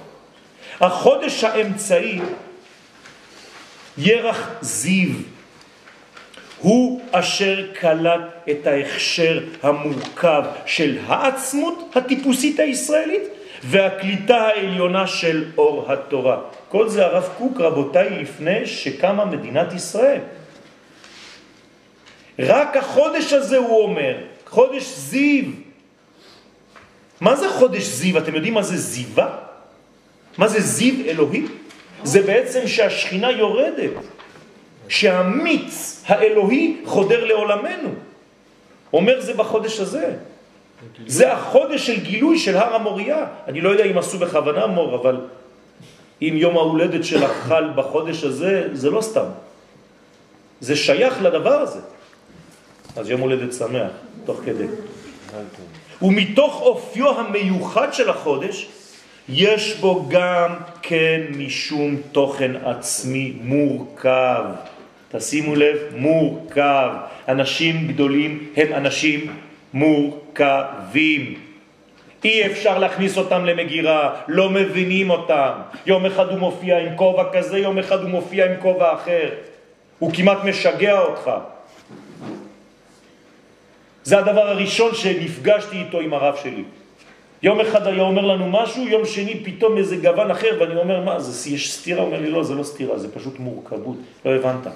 החודש 0.82 1.44
האמצעי, 1.44 2.20
ירח 3.98 4.50
זיו, 4.62 5.10
הוא 6.62 7.02
אשר 7.12 7.66
קלט 7.74 8.22
את 8.52 8.68
ההכשר 8.68 9.40
המורכב 9.64 10.44
של 10.66 10.98
העצמות 11.08 11.92
הטיפוסית 11.96 12.60
הישראלית 12.60 13.24
והקליטה 13.64 14.38
העליונה 14.38 15.08
של 15.08 15.46
אור 15.58 15.92
התורה. 15.92 16.38
כל 16.70 16.90
זה 16.90 17.06
הרב 17.06 17.30
קוק, 17.38 17.60
רבותיי, 17.60 18.10
לפני 18.10 18.66
שקמה 18.66 19.26
מדינת 19.26 19.74
ישראל. 19.74 20.22
רק 22.40 22.78
החודש 22.78 23.34
הזה 23.34 23.58
הוא 23.58 23.82
אומר, 23.82 24.18
חודש 24.46 24.84
זיו. 24.84 25.46
מה 27.22 27.36
זה 27.36 27.50
חודש 27.50 27.84
זיו? 27.84 28.18
אתם 28.18 28.36
יודעים 28.36 28.54
מה 28.54 28.64
זה 28.64 28.78
זיווה? 28.78 29.38
מה 30.38 30.48
זה 30.48 30.60
זיו 30.60 31.06
אלוהי? 31.06 31.46
זה 32.04 32.22
בעצם 32.22 32.68
שהשכינה 32.68 33.32
יורדת, 33.32 33.92
שהמיץ 34.90 36.04
האלוהי 36.08 36.78
חודר 36.86 37.26
לעולמנו. 37.26 37.90
אומר 38.94 39.22
זה 39.22 39.34
בחודש 39.34 39.80
הזה. 39.80 40.16
זה 41.08 41.34
החודש 41.34 41.88
של 41.88 42.00
גילוי 42.00 42.40
של 42.40 42.58
הר 42.58 42.76
המוריה. 42.76 43.26
אני 43.48 43.62
לא 43.62 43.70
יודע 43.70 43.86
אם 43.86 43.98
עשו 43.98 44.20
בכוונה 44.20 44.68
מור, 44.68 44.96
אבל 44.96 45.18
אם 46.22 46.34
יום 46.36 46.58
ההולדת 46.58 47.06
שלך 47.06 47.32
חל 47.32 47.70
בחודש 47.76 48.24
הזה, 48.24 48.70
זה 48.74 48.90
לא 48.90 49.02
סתם. 49.02 49.26
זה 50.60 50.76
שייך 50.76 51.22
לדבר 51.22 51.54
הזה. 51.62 51.80
אז 52.96 53.10
יום 53.10 53.22
הולדת 53.22 53.54
שמח, 53.54 53.92
תוך 54.26 54.40
כדי. 54.46 54.68
ומתוך 56.02 56.62
אופיו 56.62 57.20
המיוחד 57.20 57.94
של 57.94 58.10
החודש, 58.10 58.68
יש 59.30 59.76
בו 59.76 60.06
גם 60.10 60.56
כן 60.82 61.22
משום 61.38 61.96
תוכן 62.12 62.56
עצמי 62.56 63.34
מורכב. 63.42 64.44
תשימו 65.12 65.56
לב, 65.56 65.78
מורכב. 65.96 66.90
אנשים 67.28 67.88
גדולים 67.88 68.50
הם 68.56 68.68
אנשים 68.74 69.34
מורכבים. 69.74 71.36
אי 72.24 72.46
אפשר 72.46 72.78
להכניס 72.78 73.18
אותם 73.18 73.46
למגירה, 73.46 74.16
לא 74.28 74.50
מבינים 74.50 75.10
אותם. 75.10 75.52
יום 75.86 76.06
אחד 76.06 76.30
הוא 76.30 76.40
מופיע 76.40 76.80
עם 76.80 76.96
כובע 76.96 77.24
כזה, 77.34 77.60
יום 77.60 77.78
אחד 77.78 78.02
הוא 78.02 78.10
מופיע 78.10 78.46
עם 78.46 78.62
כובע 78.62 78.94
אחר. 78.94 79.30
הוא 80.00 80.14
כמעט 80.14 80.44
משגע 80.44 81.00
אותך. 81.00 81.32
זה 84.04 84.20
הדבר 84.20 84.48
הראשון 84.48 84.96
שנפגשתי 84.96 85.78
איתו 85.78 86.00
עם 86.00 86.14
הרב 86.14 86.36
שלי. 86.44 86.64
יום 87.44 87.60
אחד 87.60 87.88
היה 87.88 88.02
אומר 88.02 88.26
לנו 88.26 88.48
משהו, 88.50 88.88
יום 88.88 89.06
שני 89.06 89.44
פתאום 89.44 89.78
איזה 89.78 89.96
גוון 89.96 90.32
אחר, 90.32 90.58
ואני 90.60 90.76
אומר, 90.76 91.04
מה, 91.04 91.20
זה, 91.20 91.50
יש 91.50 91.74
סתירה? 91.74 92.02
הוא 92.02 92.08
אומר 92.08 92.22
לי, 92.22 92.32
לא, 92.32 92.44
זה 92.44 92.56
לא 92.56 92.64
סתירה, 92.64 92.98
זה 93.00 93.14
פשוט 93.14 93.40
מורכבות. 93.40 93.98
לא 94.26 94.32
הבנת. 94.32 94.68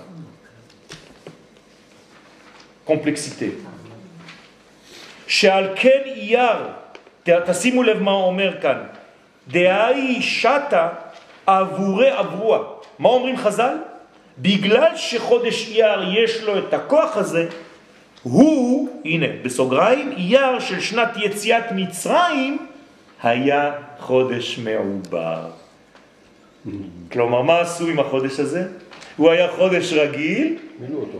קומפלקסיטה. 2.85 3.45
שעל 5.27 5.69
כן 5.75 6.01
אייר, 6.05 6.57
תשימו 7.23 7.83
לב 7.83 8.01
מה 8.01 8.11
הוא 8.11 8.23
אומר 8.23 8.61
כאן, 8.61 8.77
דהי 9.47 10.21
שתה 10.21 10.89
עבורי 11.45 12.09
עברוה. 12.09 12.59
מה 12.99 13.09
אומרים 13.09 13.37
חז"ל? 13.37 13.77
בגלל 14.37 14.97
שחודש 14.97 15.69
אייר 15.69 16.23
יש 16.23 16.43
לו 16.43 16.57
את 16.57 16.73
הכוח 16.73 17.17
הזה, 17.17 17.47
הוא, 18.23 18.89
הנה, 19.05 19.25
בסוגריים, 19.41 20.11
אייר 20.11 20.59
של 20.59 20.79
שנת 20.79 21.09
יציאת 21.17 21.63
מצרים 21.75 22.57
היה 23.23 23.71
חודש 23.99 24.59
מעובר. 24.59 25.49
כלומר, 27.11 27.41
מה 27.41 27.59
עשו 27.59 27.87
עם 27.87 27.99
החודש 27.99 28.39
הזה? 28.39 28.67
הוא 29.17 29.29
היה 29.29 29.47
חודש 29.51 29.93
רגיל, 29.93 30.57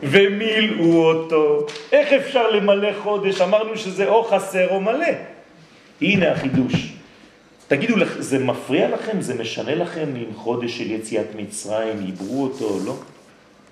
ומילאו 0.03 1.05
אותו. 1.05 1.66
איך 1.91 2.14
אפשר 2.14 2.49
למלא 2.51 2.89
חודש? 3.03 3.41
אמרנו 3.41 3.78
שזה 3.78 4.07
או 4.07 4.24
חסר 4.24 4.70
או 4.70 4.82
מלא. 4.82 5.07
הנה 6.01 6.32
החידוש. 6.32 6.93
תגידו, 7.68 7.95
זה 8.20 8.39
מפריע 8.39 8.89
לכם? 8.89 9.22
זה 9.22 9.34
משנה 9.34 9.76
לכם 9.76 10.09
אם 10.16 10.36
חודש 10.36 10.78
של 10.78 10.91
יציאת 10.91 11.28
מצרים 11.38 11.99
עיברו 12.05 12.43
אותו 12.43 12.66
או 12.66 12.80
לא? 12.86 12.95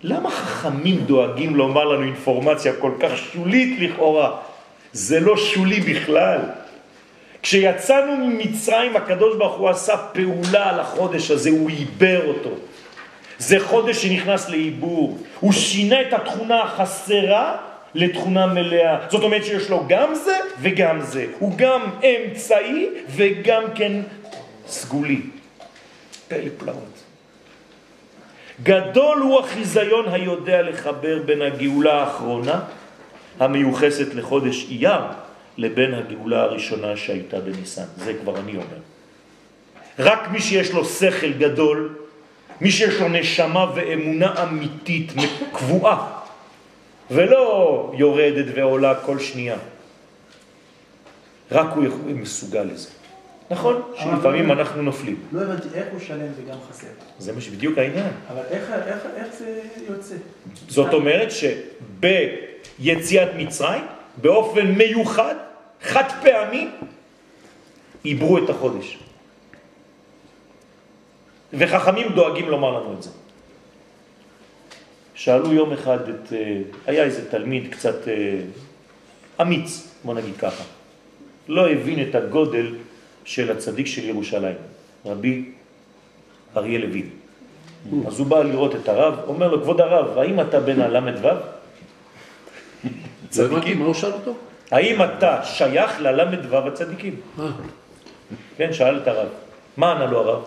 למה 0.04 0.32
חכמים 0.32 0.98
דואגים 1.00 1.56
לומר 1.56 1.86
לנו 1.86 2.04
אינפורמציה 2.04 2.74
כל 2.74 2.92
כך 3.00 3.18
שולית 3.18 3.80
לכאורה? 3.80 4.38
זה 4.94 5.20
לא 5.20 5.38
שולי 5.38 5.80
בכלל. 5.80 6.40
כשיצאנו 7.44 8.28
ממצרים, 8.28 8.96
הקדוש 8.96 9.38
ברוך 9.38 9.58
הוא 9.58 9.70
עשה 9.70 9.98
פעולה 9.98 10.70
על 10.70 10.80
החודש 10.80 11.32
הזה, 11.32 11.50
הוא 11.50 11.70
עיבר 11.70 12.28
אותו. 12.28 12.50
זה 13.42 13.60
חודש 13.60 14.04
שנכנס 14.04 14.50
לעיבור. 14.50 15.18
הוא 15.40 15.52
שינה 15.52 16.02
את 16.02 16.14
התכונה 16.14 16.62
החסרה 16.62 17.58
לתכונה 17.96 18.46
מלאה. 18.48 18.98
זאת 19.10 19.24
אומרת 19.24 19.46
שיש 19.46 19.70
לו 19.70 19.84
גם 19.88 20.16
זה 20.16 20.38
וגם 20.62 21.02
זה. 21.02 21.26
הוא 21.40 21.54
גם 21.58 21.82
אמצעי 22.04 22.88
וגם 23.10 23.64
כן 23.76 23.92
סגולי. 24.68 25.22
פלא 26.28 26.50
פלאות. 26.58 27.04
גדול 28.64 29.20
הוא 29.20 29.40
החיזיון 29.40 30.06
היודע 30.08 30.62
לחבר 30.62 31.22
בין 31.26 31.42
הגאולה 31.42 32.02
האחרונה, 32.02 32.60
המיוחסת 33.40 34.14
לחודש 34.14 34.66
אייר, 34.70 35.02
לבין 35.58 35.94
הגאולה 35.94 36.42
הראשונה 36.42 36.98
שהייתה 36.98 37.40
בניסן. 37.40 37.90
זה 37.98 38.14
כבר 38.22 38.40
אני 38.40 38.52
אומר. 38.52 38.82
רק 40.00 40.30
מי 40.32 40.42
שיש 40.42 40.72
לו 40.72 40.86
שכל 40.86 41.32
גדול, 41.32 42.01
מי 42.62 42.72
שיש 42.72 43.00
לו 43.00 43.10
נשמה 43.10 43.72
ואמונה 43.76 44.44
אמיתית, 44.44 45.14
קבועה, 45.54 46.20
ולא 47.12 47.92
יורדת 47.98 48.46
ועולה 48.56 48.96
כל 48.96 49.20
שנייה, 49.20 49.58
רק 51.52 51.68
הוא 51.76 51.86
מסוגל 52.06 52.64
לזה. 52.64 52.90
נכון, 53.50 53.82
שלפעמים 53.96 54.52
אנחנו 54.52 54.82
נופלים. 54.82 55.16
לא 55.32 55.42
הבנתי 55.42 55.68
איך 55.74 55.86
הוא 55.92 56.00
שלם 56.00 56.28
וגם 56.38 56.58
חסר. 56.70 56.88
זה 57.20 57.34
מה 57.34 57.42
שבדיוק 57.42 57.78
העניין. 57.78 58.12
אבל 58.30 58.42
איך, 58.50 58.72
איך, 58.88 58.98
איך 59.16 59.28
זה 59.38 59.62
יוצא? 59.90 60.16
זאת 60.68 60.94
אומרת 60.94 61.30
שביציאת 62.80 63.30
מצרים, 63.38 63.84
באופן 64.18 64.68
מיוחד, 64.68 65.36
חד 65.82 66.10
פעמי, 66.24 66.68
עיברו 68.04 68.38
את 68.38 68.50
החודש. 68.50 68.98
וחכמים 71.54 72.08
דואגים 72.16 72.50
לומר 72.50 72.80
לנו 72.80 72.94
את 72.94 73.04
זה. 73.04 73.10
שאלו 75.16 75.54
יום 75.54 75.74
אחד 75.74 76.10
את, 76.10 76.34
אה, 76.34 76.62
היה 76.88 77.04
איזה 77.04 77.32
תלמיד 77.32 77.72
קצת 77.72 78.08
אה, 78.08 78.40
אמיץ, 79.42 79.96
בוא 80.04 80.14
נגיד 80.14 80.38
ככה, 80.38 80.64
לא 81.48 81.70
הבין 81.70 82.10
את 82.10 82.16
הגודל 82.16 82.76
של 83.26 83.52
הצדיק 83.52 83.88
של 83.88 84.04
ירושלים, 84.06 84.56
רבי 85.06 85.46
אריה 86.58 86.80
לוין. 86.80 87.10
אז 88.08 88.20
הוא 88.20 88.28
בא 88.28 88.44
לראות 88.44 88.76
את 88.76 88.90
הרב, 88.90 89.20
אומר 89.28 89.48
לו, 89.48 89.62
כבוד 89.62 89.82
הרב, 89.82 90.18
האם 90.18 90.42
אתה 90.42 90.60
בן 90.60 90.82
הל"ו? 90.82 91.28
לא 93.38 93.46
הבנתי, 93.46 93.74
מה 93.74 93.86
הוא 93.86 93.94
שאל 93.94 94.12
אותו? 94.12 94.34
האם 94.72 95.04
אתה 95.04 95.44
שייך 95.44 96.02
לל"ו 96.02 96.58
הצדיקים? 96.58 97.16
אה, 97.40 97.46
כן, 98.58 98.74
שאל 98.74 98.98
את 98.98 99.08
הרב. 99.08 99.28
מה 99.78 99.92
ענה 99.92 100.06
לו 100.06 100.20
הרב? 100.20 100.44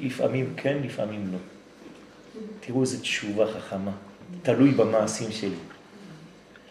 לפעמים 0.00 0.52
כן, 0.56 0.76
לפעמים 0.84 1.28
לא. 1.32 1.38
תראו 2.60 2.80
איזה 2.80 3.00
תשובה 3.00 3.46
חכמה, 3.46 3.90
תלוי 4.42 4.70
במעשים 4.70 5.32
שלי. 5.32 5.56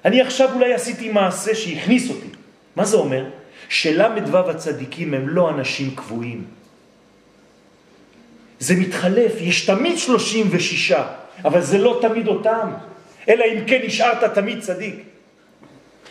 אני 0.05 0.21
עכשיו 0.21 0.53
אולי 0.53 0.73
עשיתי 0.73 1.09
מעשה 1.09 1.55
שהכניס 1.55 2.09
אותי. 2.09 2.27
מה 2.75 2.85
זה 2.85 2.97
אומר? 2.97 3.25
של"ו 3.69 4.37
הצדיקים 4.49 5.13
הם 5.13 5.29
לא 5.29 5.49
אנשים 5.49 5.95
קבועים. 5.95 6.45
זה 8.59 8.75
מתחלף, 8.75 9.31
יש 9.39 9.65
תמיד 9.65 9.97
36, 9.97 10.91
אבל 11.45 11.61
זה 11.61 11.77
לא 11.77 11.99
תמיד 12.01 12.27
אותם. 12.27 12.71
אלא 13.29 13.45
אם 13.45 13.65
כן 13.67 13.81
נשארת 13.85 14.33
תמיד 14.33 14.59
צדיק. 14.59 14.95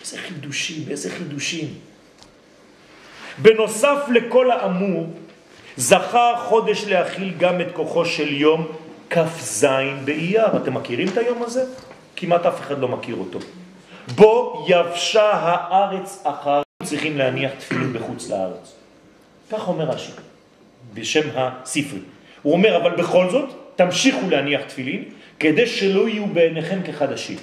איזה 0.00 0.18
חידושים, 0.18 0.84
איזה 0.90 1.10
חידושים. 1.10 1.68
בנוסף 3.38 3.98
לכל 4.12 4.50
האמור, 4.50 5.14
זכה 5.80 6.34
חודש 6.38 6.84
להכיל 6.84 7.34
גם 7.38 7.60
את 7.60 7.66
כוחו 7.72 8.04
של 8.04 8.32
יום 8.32 8.66
כ"ז 9.10 9.66
באייר. 10.04 10.56
אתם 10.56 10.74
מכירים 10.74 11.08
את 11.08 11.18
היום 11.18 11.42
הזה? 11.42 11.64
כמעט 12.16 12.46
אף 12.46 12.60
אחד 12.60 12.78
לא 12.78 12.88
מכיר 12.88 13.16
אותו. 13.16 13.38
בו 14.14 14.66
יבשה 14.68 15.30
הארץ 15.32 16.22
אחר, 16.24 16.62
צריכים 16.82 17.18
להניח 17.18 17.52
תפילין 17.58 17.92
בחוץ 17.92 18.28
לארץ. 18.28 18.74
כך 19.50 19.68
אומר 19.68 19.84
רש"י, 19.84 20.12
בשם 20.94 21.28
הספרי. 21.34 22.00
הוא 22.42 22.52
אומר, 22.52 22.76
אבל 22.76 22.96
בכל 22.96 23.30
זאת, 23.30 23.50
תמשיכו 23.76 24.30
להניח 24.30 24.60
תפילין, 24.62 25.04
כדי 25.38 25.66
שלא 25.66 26.08
יהיו 26.08 26.26
בעיניכם 26.26 26.80
כחדשים. 26.84 27.38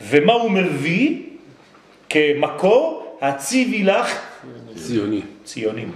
ומה 0.00 0.32
הוא 0.32 0.50
מביא 0.50 1.22
כמקור? 2.08 3.18
הציבי 3.20 3.84
לך 3.84 4.18
ציוני. 4.76 5.20
ציונים, 5.44 5.92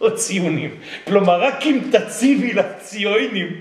או 0.00 0.14
ציונים. 0.14 0.70
כלומר, 1.06 1.40
רק 1.40 1.66
אם 1.66 1.80
תציבי 1.92 2.52
לציונים, 2.52 3.60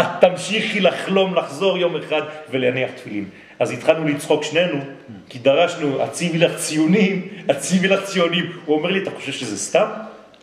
את 0.00 0.06
תמשיכי 0.20 0.80
לחלום 0.80 1.34
לחזור 1.34 1.78
יום 1.78 1.96
אחד 1.96 2.22
ולהניח 2.50 2.90
תפילין. 2.96 3.24
אז 3.58 3.70
התחלנו 3.70 4.08
לצחוק 4.08 4.44
שנינו, 4.44 4.80
כי 5.28 5.38
דרשנו, 5.38 6.02
הציבי 6.02 6.38
לך 6.38 6.56
ציונים, 6.56 7.28
הציבי 7.48 7.88
לך 7.88 8.04
ציונים. 8.04 8.52
הוא 8.64 8.76
אומר 8.76 8.90
לי, 8.90 9.02
אתה 9.02 9.10
חושב 9.10 9.32
שזה 9.32 9.58
סתם? 9.58 9.86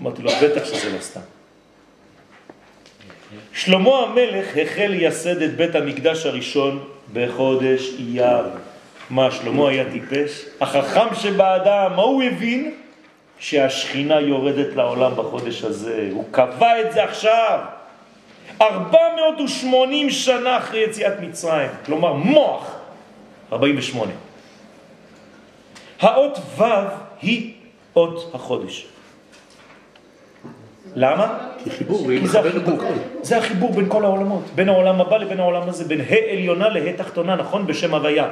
אמרתי 0.02 0.22
לו, 0.22 0.32
בטח 0.44 0.66
שזה 0.66 0.94
לא 0.96 1.02
סתם. 1.02 1.20
שלמה 3.54 3.98
המלך 3.98 4.58
החל 4.58 4.88
לייסד 4.88 5.42
את 5.42 5.56
בית 5.56 5.76
המקדש 5.76 6.26
הראשון 6.26 6.84
בחודש 7.14 7.90
אייר. 8.00 8.46
מה, 9.10 9.32
שלמה 9.32 9.70
היה 9.70 9.92
טיפש? 9.92 10.46
החכם 10.62 11.16
שבאדם, 11.16 11.92
מה 11.96 12.02
הוא 12.02 12.24
הבין? 12.24 12.76
שהשכינה 13.42 14.20
יורדת 14.20 14.76
לעולם 14.76 15.12
בחודש 15.16 15.64
הזה. 15.64 16.10
הוא 16.12 16.26
קבע 16.32 16.82
את 16.82 16.92
זה 16.92 17.04
עכשיו. 17.04 17.60
480 18.62 20.10
שנה 20.10 20.58
אחרי 20.58 20.80
יציאת 20.80 21.20
מצרים, 21.22 21.70
כלומר 21.86 22.14
מוח, 22.14 22.76
48. 23.54 24.12
האות 26.02 26.40
ו' 26.58 26.64
היא 27.22 27.54
אות 27.96 28.32
החודש. 28.34 28.86
למה? 30.96 31.38
כי 31.64 31.70
חיבור, 31.70 32.08
כי 32.20 32.28
זה 32.28 32.40
החיבור. 32.40 32.80
זה 33.22 33.38
החיבור 33.38 33.74
בין 33.74 33.86
כל 33.90 34.04
העולמות, 34.04 34.44
בין 34.56 34.70
העולם 34.70 35.02
הבא 35.02 35.18
לבין 35.18 35.40
העולם 35.40 35.70
הזה, 35.70 35.86
בין 35.86 36.02
ה' 36.02 36.32
עליונה 36.32 36.70
לה' 36.70 36.94
תחתונה, 36.94 37.36
נכון? 37.36 37.68
בשם 37.68 37.94
הוויה. 37.94 38.30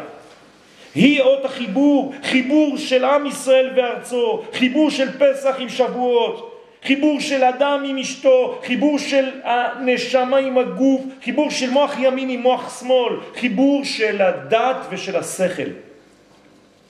היא 0.95 1.21
אות 1.21 1.45
החיבור, 1.45 2.13
חיבור 2.23 2.77
של 2.77 3.05
עם 3.05 3.25
ישראל 3.25 3.69
וארצו, 3.75 4.43
חיבור 4.53 4.89
של 4.89 5.09
פסח 5.19 5.55
עם 5.59 5.69
שבועות, 5.69 6.55
חיבור 6.83 7.19
של 7.19 7.43
אדם 7.43 7.83
עם 7.87 7.97
אשתו, 7.97 8.59
חיבור 8.65 8.99
של 8.99 9.25
הנשמה 9.43 10.37
עם 10.37 10.57
הגוף, 10.57 11.01
חיבור 11.23 11.51
של 11.51 11.69
מוח 11.69 11.95
ימין 11.99 12.29
עם 12.29 12.41
מוח 12.41 12.79
שמאל, 12.79 13.13
חיבור 13.35 13.85
של 13.85 14.21
הדת 14.21 14.77
ושל 14.89 15.15
השכל. 15.15 15.69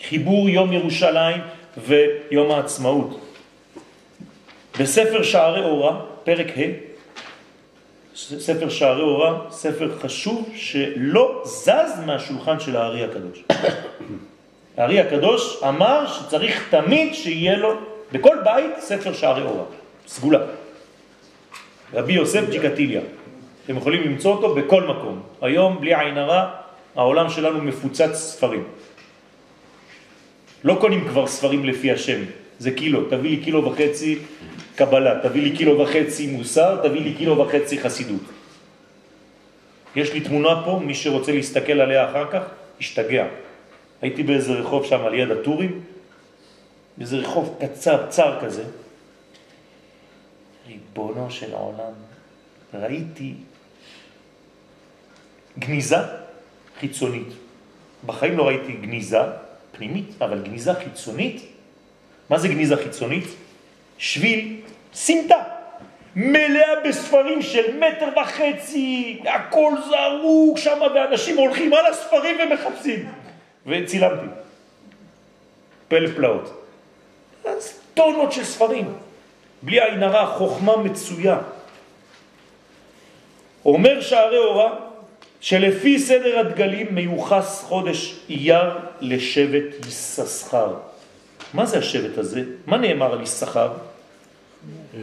חיבור 0.08 0.50
יום 0.50 0.74
ירושלים 0.74 1.42
ויום 1.78 2.52
העצמאות. 2.52 3.20
בספר 4.80 5.24
שערי 5.24 5.62
אורה, 5.62 6.00
פרק 6.24 6.48
ה', 6.58 6.89
ספר 8.20 8.70
שערי 8.70 9.02
אורה, 9.02 9.40
ספר 9.50 9.92
חשוב 10.02 10.50
שלא 10.56 11.42
זז 11.46 12.00
מהשולחן 12.06 12.60
של 12.60 12.76
הארי 12.76 13.04
הקדוש. 13.04 13.44
הארי 14.78 15.00
הקדוש 15.00 15.64
אמר 15.64 16.08
שצריך 16.08 16.68
תמיד 16.70 17.14
שיהיה 17.14 17.58
לו 17.58 17.74
בכל 18.12 18.38
בית 18.44 18.80
ספר 18.80 19.14
שערי 19.14 19.42
אורה, 19.42 19.64
סגולה. 20.08 20.40
רבי 21.94 22.14
יוסף 22.14 22.50
ג'יקטיליה, 22.50 23.02
אתם 23.66 23.78
יכולים 23.78 24.04
למצוא 24.04 24.32
אותו 24.32 24.56
בכל 24.56 24.84
מקום. 24.84 25.22
היום, 25.42 25.82
בלי 25.82 25.96
עין 25.96 26.18
הרע, 26.18 26.52
העולם 26.96 27.30
שלנו 27.30 27.62
מפוצץ 27.62 28.14
ספרים. 28.14 28.64
לא 30.64 30.78
קונים 30.82 31.08
כבר 31.08 31.28
ספרים 31.28 31.66
לפי 31.66 31.92
השם, 31.92 32.22
זה 32.60 32.72
קילו, 32.72 33.10
תביא 33.10 33.30
לי 33.30 33.44
קילו 33.44 33.66
וחצי 33.66 34.20
קבלה, 34.76 35.20
תביא 35.24 35.42
לי 35.42 35.58
קילו 35.58 35.80
וחצי 35.80 36.28
מוסר, 36.28 36.88
תביא 36.88 37.02
לי 37.02 37.14
קילו 37.14 37.38
וחצי 37.38 37.80
חסידות. 37.82 38.22
יש 39.96 40.14
לי 40.14 40.22
תמונה 40.22 40.62
פה, 40.66 40.80
מי 40.86 40.96
שרוצה 40.96 41.32
להסתכל 41.32 41.82
עליה 41.82 42.10
אחר 42.10 42.32
כך, 42.32 42.44
ישתגע. 42.80 43.26
הייתי 44.02 44.24
באיזה 44.24 44.54
רחוב 44.54 44.86
שם 44.86 45.02
על 45.06 45.14
יד 45.14 45.32
הטורים, 45.32 45.82
איזה 47.02 47.18
רחוב 47.18 47.58
קצר, 47.60 48.06
צר 48.10 48.38
כזה. 48.42 48.64
ריבונו 50.68 51.32
של 51.32 51.54
העולם, 51.54 51.94
ראיתי 52.74 53.34
גניזה 55.60 55.98
חיצונית. 56.80 57.28
בחיים 58.06 58.38
לא 58.38 58.48
ראיתי 58.48 58.72
גניזה 58.72 59.20
פנימית, 59.72 60.22
אבל 60.22 60.42
גניזה 60.42 60.74
חיצונית. 60.74 61.49
מה 62.30 62.40
זה 62.40 62.48
גניזה 62.48 62.78
חיצונית? 62.78 63.26
שביל 63.98 64.62
סמטה, 64.94 65.44
מלאה 66.16 66.80
בספרים 66.86 67.42
של 67.42 67.78
מטר 67.78 68.22
וחצי, 68.22 69.20
הכל 69.26 69.74
זרוק 69.86 70.58
שם, 70.58 70.80
ואנשים 70.96 71.38
הולכים 71.38 71.74
על 71.74 71.86
הספרים 71.86 72.38
ומחפשים. 72.40 73.12
וצילמתי. 73.66 74.26
פלא 75.88 76.10
פלאות. 76.16 76.64
אז 77.46 77.80
טונות 77.94 78.32
של 78.32 78.44
ספרים. 78.44 78.94
בלי 79.62 79.82
עין 79.82 80.04
הרע, 80.04 80.26
חוכמה 80.26 80.78
מצויה. 80.78 81.38
אומר 83.66 84.02
שערי 84.02 84.38
אורה 84.38 84.74
שלפי 85.42 86.00
סדר 86.00 86.40
הדגלים 86.40 86.96
מיוחס 86.96 87.64
חודש 87.64 88.20
אייר 88.30 88.78
לשבט 89.02 89.86
יששכר. 89.88 90.74
מה 91.54 91.66
זה 91.66 91.78
השבט 91.78 92.18
הזה? 92.18 92.44
מה 92.68 92.78
נאמר 92.78 93.14
על 93.14 93.22
יששכר? 93.22 93.72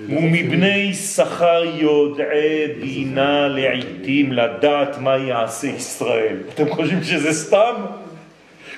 ומבני 0.08 0.94
שכר 0.94 1.62
יודעי 1.74 2.66
בינה 2.80 3.48
לעיתים 3.48 4.32
לדעת 4.32 4.98
מה 4.98 5.16
יעשה 5.16 5.66
ישראל. 5.66 6.36
אתם 6.54 6.68
חושבים 6.74 7.04
שזה 7.04 7.32
סתם? 7.32 7.74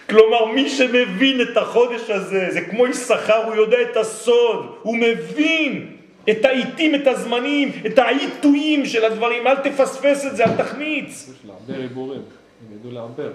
כלומר, 0.08 0.44
מי 0.44 0.68
שמבין 0.68 1.40
את 1.40 1.56
החודש 1.56 2.10
הזה, 2.10 2.46
זה 2.50 2.60
כמו 2.60 2.86
יששכר, 2.86 3.44
הוא 3.44 3.54
יודע 3.54 3.76
את 3.82 3.96
הסוד, 3.96 4.66
הוא 4.82 4.96
מבין 4.96 5.86
את 6.30 6.44
העיתים, 6.44 6.94
את 6.94 7.06
הזמנים, 7.06 7.72
את 7.86 7.98
העיתויים 7.98 8.86
של 8.86 9.04
הדברים, 9.04 9.46
אל 9.46 9.56
תפספס 9.56 10.26
את 10.26 10.36
זה, 10.36 10.44
אל 10.44 10.56
תחמיץ. 10.56 11.30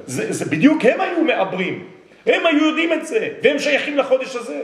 זה, 0.05 0.33
זה 0.33 0.45
בדיוק 0.45 0.85
הם 0.85 1.01
היו 1.01 1.23
מעברים, 1.23 1.85
הם 2.25 2.45
היו 2.45 2.65
יודעים 2.65 2.93
את 2.93 3.07
זה, 3.07 3.29
והם 3.43 3.59
שייכים 3.59 3.97
לחודש 3.97 4.35
הזה. 4.35 4.61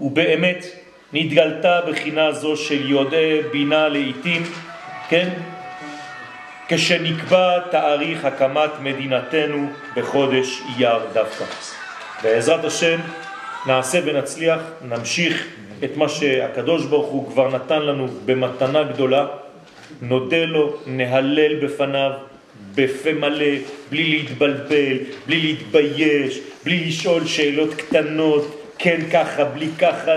ובאמת 0.00 0.66
נתגלתה 1.12 1.80
בחינה 1.88 2.32
זו 2.32 2.56
של 2.56 2.90
יודעי 2.90 3.42
בינה 3.42 3.88
לעיתים, 3.88 4.42
כן? 5.08 5.28
כשנקבע 6.68 7.58
תאריך 7.70 8.24
הקמת 8.24 8.70
מדינתנו 8.80 9.68
בחודש 9.96 10.62
אייר 10.76 10.98
דווקא. 11.12 11.44
בעזרת 12.22 12.64
השם 12.64 13.00
נעשה 13.66 14.00
ונצליח, 14.04 14.60
נמשיך 14.88 15.46
את 15.84 15.96
מה 15.96 16.08
שהקדוש 16.08 16.86
ברוך 16.86 17.06
הוא 17.06 17.30
כבר 17.30 17.48
נתן 17.48 17.82
לנו 17.82 18.08
במתנה 18.24 18.82
גדולה, 18.82 19.26
נודה 20.02 20.44
לו, 20.44 20.76
נהלל 20.86 21.64
בפניו, 21.64 22.12
בפה 22.74 23.12
מלא, 23.12 23.46
בלי 23.90 24.04
להתבלבל, 24.04 24.98
בלי 25.26 25.40
להתבייש, 25.40 26.38
בלי 26.64 26.84
לשאול 26.86 27.26
שאלות 27.26 27.74
קטנות, 27.74 28.62
כן 28.78 29.00
ככה, 29.12 29.44
בלי 29.44 29.68
ככה. 29.78 30.12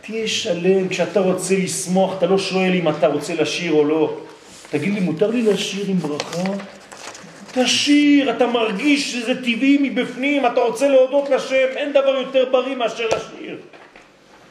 תהיה 0.00 0.28
שלם, 0.28 0.88
כשאתה 0.88 1.20
רוצה 1.20 1.54
לשמוח, 1.54 2.18
אתה 2.18 2.26
לא 2.26 2.38
שואל 2.38 2.72
אם 2.74 2.88
אתה 2.88 3.06
רוצה 3.06 3.34
לשיר 3.34 3.72
או 3.72 3.84
לא. 3.84 4.16
תגיד 4.70 4.94
לי, 4.94 5.00
מותר 5.00 5.30
לי 5.30 5.42
לשיר 5.42 5.84
עם 5.88 5.98
ברכה? 5.98 6.52
תשיר, 7.52 8.30
אתה 8.36 8.46
מרגיש 8.46 9.12
שזה 9.12 9.34
טבעי 9.34 9.78
מבפנים, 9.80 10.46
אתה 10.46 10.60
רוצה 10.60 10.88
להודות 10.88 11.30
לשם, 11.30 11.66
אין 11.76 11.92
דבר 11.92 12.16
יותר 12.16 12.44
בריא 12.50 12.76
מאשר 12.76 13.06
לשיר. 13.06 13.56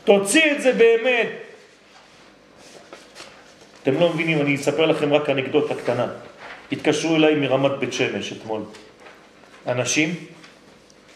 תוציא 0.04 0.52
את 0.52 0.62
זה 0.62 0.74
באמת. 0.74 1.28
אתם 3.84 4.00
לא 4.00 4.14
מבינים, 4.14 4.42
אני 4.42 4.56
אספר 4.56 4.86
לכם 4.86 5.14
רק 5.14 5.30
אנקדוטה 5.30 5.76
קטנה. 5.76 6.08
התקשרו 6.72 7.16
אליי 7.16 7.36
מרמת 7.36 7.72
בית 7.80 7.94
שמש 7.94 8.34
אתמול. 8.34 8.62
אנשים 9.68 10.16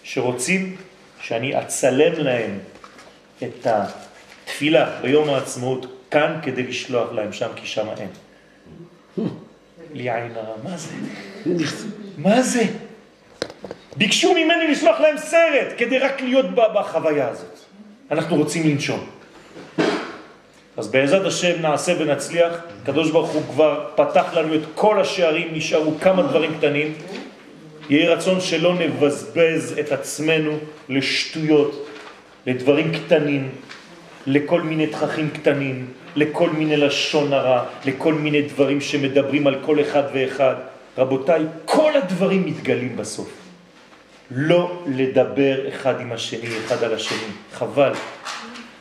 שרוצים 0.03 0.75
שאני 1.21 1.61
אצלם 1.61 2.13
להם 2.17 2.59
את 3.43 3.67
התפילה 3.67 5.01
ביום 5.01 5.29
העצמאות 5.29 5.85
כאן 6.11 6.39
כדי 6.43 6.63
לשלוח 6.63 7.11
להם 7.11 7.33
שם, 7.33 7.47
כי 7.55 7.67
שם 7.67 7.87
אין. 7.97 8.09
לי 9.93 10.11
עין 10.11 10.31
הרע, 10.35 10.55
מה 10.63 10.77
זה? 10.77 10.95
מה 12.17 12.41
זה? 12.41 12.63
ביקשו 13.95 14.33
ממני 14.33 14.67
לשלוח 14.71 14.99
להם 14.99 15.17
סרט 15.17 15.67
כדי 15.77 15.97
רק 15.97 16.21
להיות 16.21 16.45
בחוויה 16.55 17.27
הזאת. 17.27 17.57
אנחנו 18.11 18.35
רוצים 18.35 18.67
לנשום. 18.67 19.16
אז 20.77 20.87
בעזרת 20.87 21.25
השם 21.25 21.61
נעשה 21.61 21.93
ונצליח, 21.99 22.53
הקדוש 22.83 23.11
ברוך 23.11 23.29
הוא 23.29 23.41
כבר 23.53 23.85
פתח 23.95 24.33
לנו 24.33 24.55
את 24.55 24.61
כל 24.75 25.01
השערים, 25.01 25.47
נשארו 25.53 25.91
כמה 26.01 26.23
דברים 26.23 26.57
קטנים. 26.57 26.93
יהי 27.89 28.07
רצון 28.07 28.41
שלא 28.41 28.73
נבזבז 28.73 29.75
את 29.79 29.91
עצמנו 29.91 30.57
לשטויות, 30.89 31.87
לדברים 32.47 32.91
קטנים, 32.93 33.49
לכל 34.27 34.61
מיני 34.61 34.87
תככים 34.87 35.29
קטנים, 35.29 35.87
לכל 36.15 36.49
מיני 36.49 36.77
לשון 36.77 37.33
הרע, 37.33 37.63
לכל 37.85 38.13
מיני 38.13 38.41
דברים 38.41 38.81
שמדברים 38.81 39.47
על 39.47 39.55
כל 39.65 39.81
אחד 39.81 40.03
ואחד. 40.13 40.55
רבותיי, 40.97 41.41
כל 41.65 41.91
הדברים 41.95 42.45
מתגלים 42.45 42.97
בסוף. 42.97 43.29
לא 44.31 44.83
לדבר 44.87 45.67
אחד 45.69 46.01
עם 46.01 46.11
השני, 46.11 46.49
אחד 46.65 46.83
על 46.83 46.93
השני. 46.93 47.31
חבל. 47.53 47.91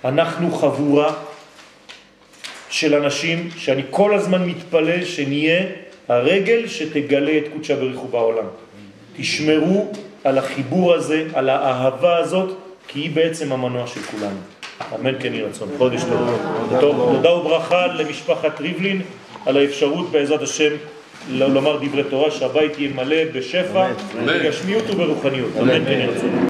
אנחנו 0.04 0.50
חבורה 0.50 1.12
של 2.70 2.94
אנשים 2.94 3.48
שאני 3.56 3.82
כל 3.90 4.14
הזמן 4.14 4.48
מתפלל 4.48 5.04
שנהיה 5.04 5.62
הרגל 6.08 6.68
שתגלה 6.68 7.38
את 7.38 7.44
קודשא 7.52 7.74
בריחו 7.74 8.08
בעולם. 8.08 8.44
תשמרו 9.16 9.92
על 10.24 10.38
החיבור 10.38 10.94
הזה, 10.94 11.24
על 11.34 11.48
האהבה 11.48 12.16
הזאת, 12.16 12.56
כי 12.88 13.00
היא 13.00 13.10
בעצם 13.10 13.52
המנוע 13.52 13.86
של 13.86 14.00
כולנו. 14.00 14.36
אמן 14.94 15.12
כן 15.20 15.34
יהי 15.34 15.42
רצון. 15.42 15.68
חודש 15.78 16.00
טוב. 16.04 16.40
טוב, 16.80 17.12
תודה 17.12 17.32
וברכה 17.32 17.86
למשפחת 17.86 18.60
ריבלין 18.60 19.02
על 19.46 19.56
האפשרות 19.56 20.10
בעזרת 20.10 20.42
השם 20.42 20.70
לומר 21.30 21.78
דברי 21.82 22.04
תורה, 22.04 22.30
שהבית 22.30 22.78
יהיה 22.78 22.90
מלא 22.94 23.16
בשפע, 23.32 23.88
בגשמיות 24.26 24.90
וברוחניות. 24.90 25.50
אמן 25.60 25.84
כן 25.84 25.92
יהי 25.92 26.06
רצון. 26.06 26.44